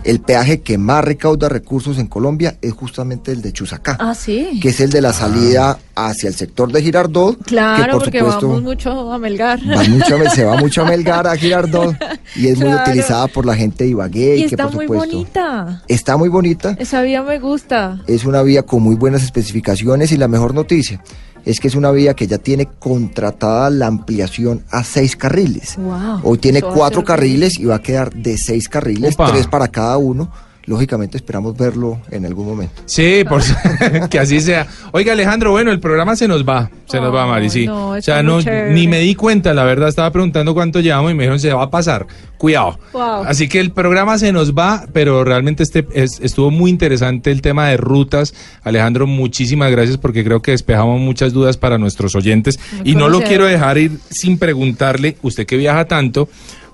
[0.05, 4.59] El peaje que más recauda recursos en Colombia es justamente el de Chusacá, Ah, sí.
[4.63, 7.37] que es el de la salida hacia el sector de Girardot.
[7.39, 9.61] que Claro, por porque supuesto vamos mucho a Melgar.
[9.61, 11.95] va mucho a- se va mucho a Melgar, a Girardot,
[12.37, 14.37] y es muy utilizada por la gente de Ibagué.
[14.37, 15.83] y que está por muy supuesto bonita.
[15.89, 16.77] está muy bonita.
[16.79, 18.01] Esa vía me gusta.
[18.07, 21.03] Es una vía con muy buenas especificaciones y la mejor noticia
[21.45, 25.77] es que es una vía que ya tiene contratada la ampliación a seis carriles.
[25.77, 26.21] Wow.
[26.23, 30.31] Hoy tiene cuatro carriles y va a quedar de seis carriles, tres para cada uno.
[30.71, 32.81] Lógicamente esperamos verlo en algún momento.
[32.87, 33.43] Sí, por
[34.09, 34.69] que así sea.
[34.93, 37.67] Oiga, Alejandro, bueno, el programa se nos va, se nos va, Mari, sí.
[37.67, 41.15] no, o sea, no, ni me di cuenta, la verdad, estaba preguntando cuánto llevamos y
[41.15, 42.07] me dijeron se va a pasar.
[42.39, 42.79] Cuidado.
[42.93, 43.25] Wow.
[43.27, 47.43] Así que el programa se nos va, pero realmente este es- estuvo muy interesante el
[47.43, 48.33] tema de rutas.
[48.63, 52.61] Alejandro, muchísimas gracias porque creo que despejamos muchas dudas para nuestros oyentes.
[52.79, 56.29] Muy y no lo quiero dejar ir sin preguntarle, usted que viaja tanto,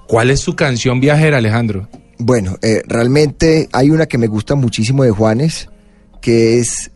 [0.07, 1.89] ¿cuál es su canción viajera, Alejandro?
[2.19, 5.69] Bueno, eh, realmente hay una que me gusta muchísimo de Juanes,
[6.21, 6.91] que es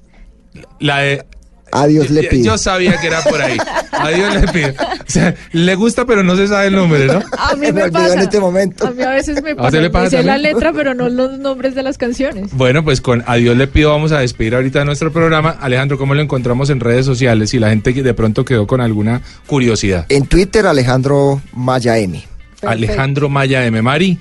[0.79, 1.25] La de
[1.73, 2.45] Adiós le pido.
[2.45, 3.57] Yo sabía que era por ahí.
[3.93, 4.71] Adiós le pido.
[4.71, 7.23] O sea, le gusta, pero no se sabe el nombre, ¿no?
[7.39, 8.15] A mí Me me, olvidó pasa.
[8.15, 8.87] en este momento.
[8.89, 9.77] A mí a veces me ¿A pasa.
[9.79, 12.51] le pasa me sé la letra, pero no los nombres de las canciones.
[12.55, 15.51] Bueno, pues con Adiós le pido vamos a despedir ahorita nuestro programa.
[15.61, 17.51] Alejandro, ¿cómo lo encontramos en redes sociales?
[17.51, 20.07] Si la gente de pronto quedó con alguna curiosidad.
[20.09, 22.21] En Twitter, Alejandro Maya M.
[22.63, 23.81] Alejandro Maya M.
[23.81, 24.19] Mari.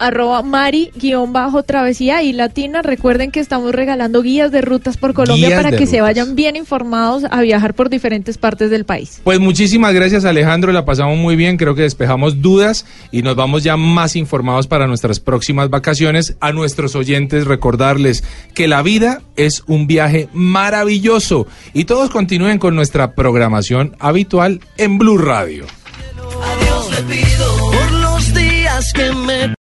[0.00, 2.82] Arroba Mari-travesía y Latina.
[2.82, 6.56] Recuerden que estamos regalando guías de rutas por Colombia Guías para que se vayan bien
[6.56, 9.20] informados a viajar por diferentes partes del país.
[9.22, 13.62] Pues muchísimas gracias Alejandro, la pasamos muy bien, creo que despejamos dudas y nos vamos
[13.62, 16.36] ya más informados para nuestras próximas vacaciones.
[16.40, 18.24] A nuestros oyentes recordarles
[18.54, 24.98] que la vida es un viaje maravilloso y todos continúen con nuestra programación habitual en
[24.98, 25.66] Blue Radio.
[26.42, 29.54] Adiós le pido por los días que me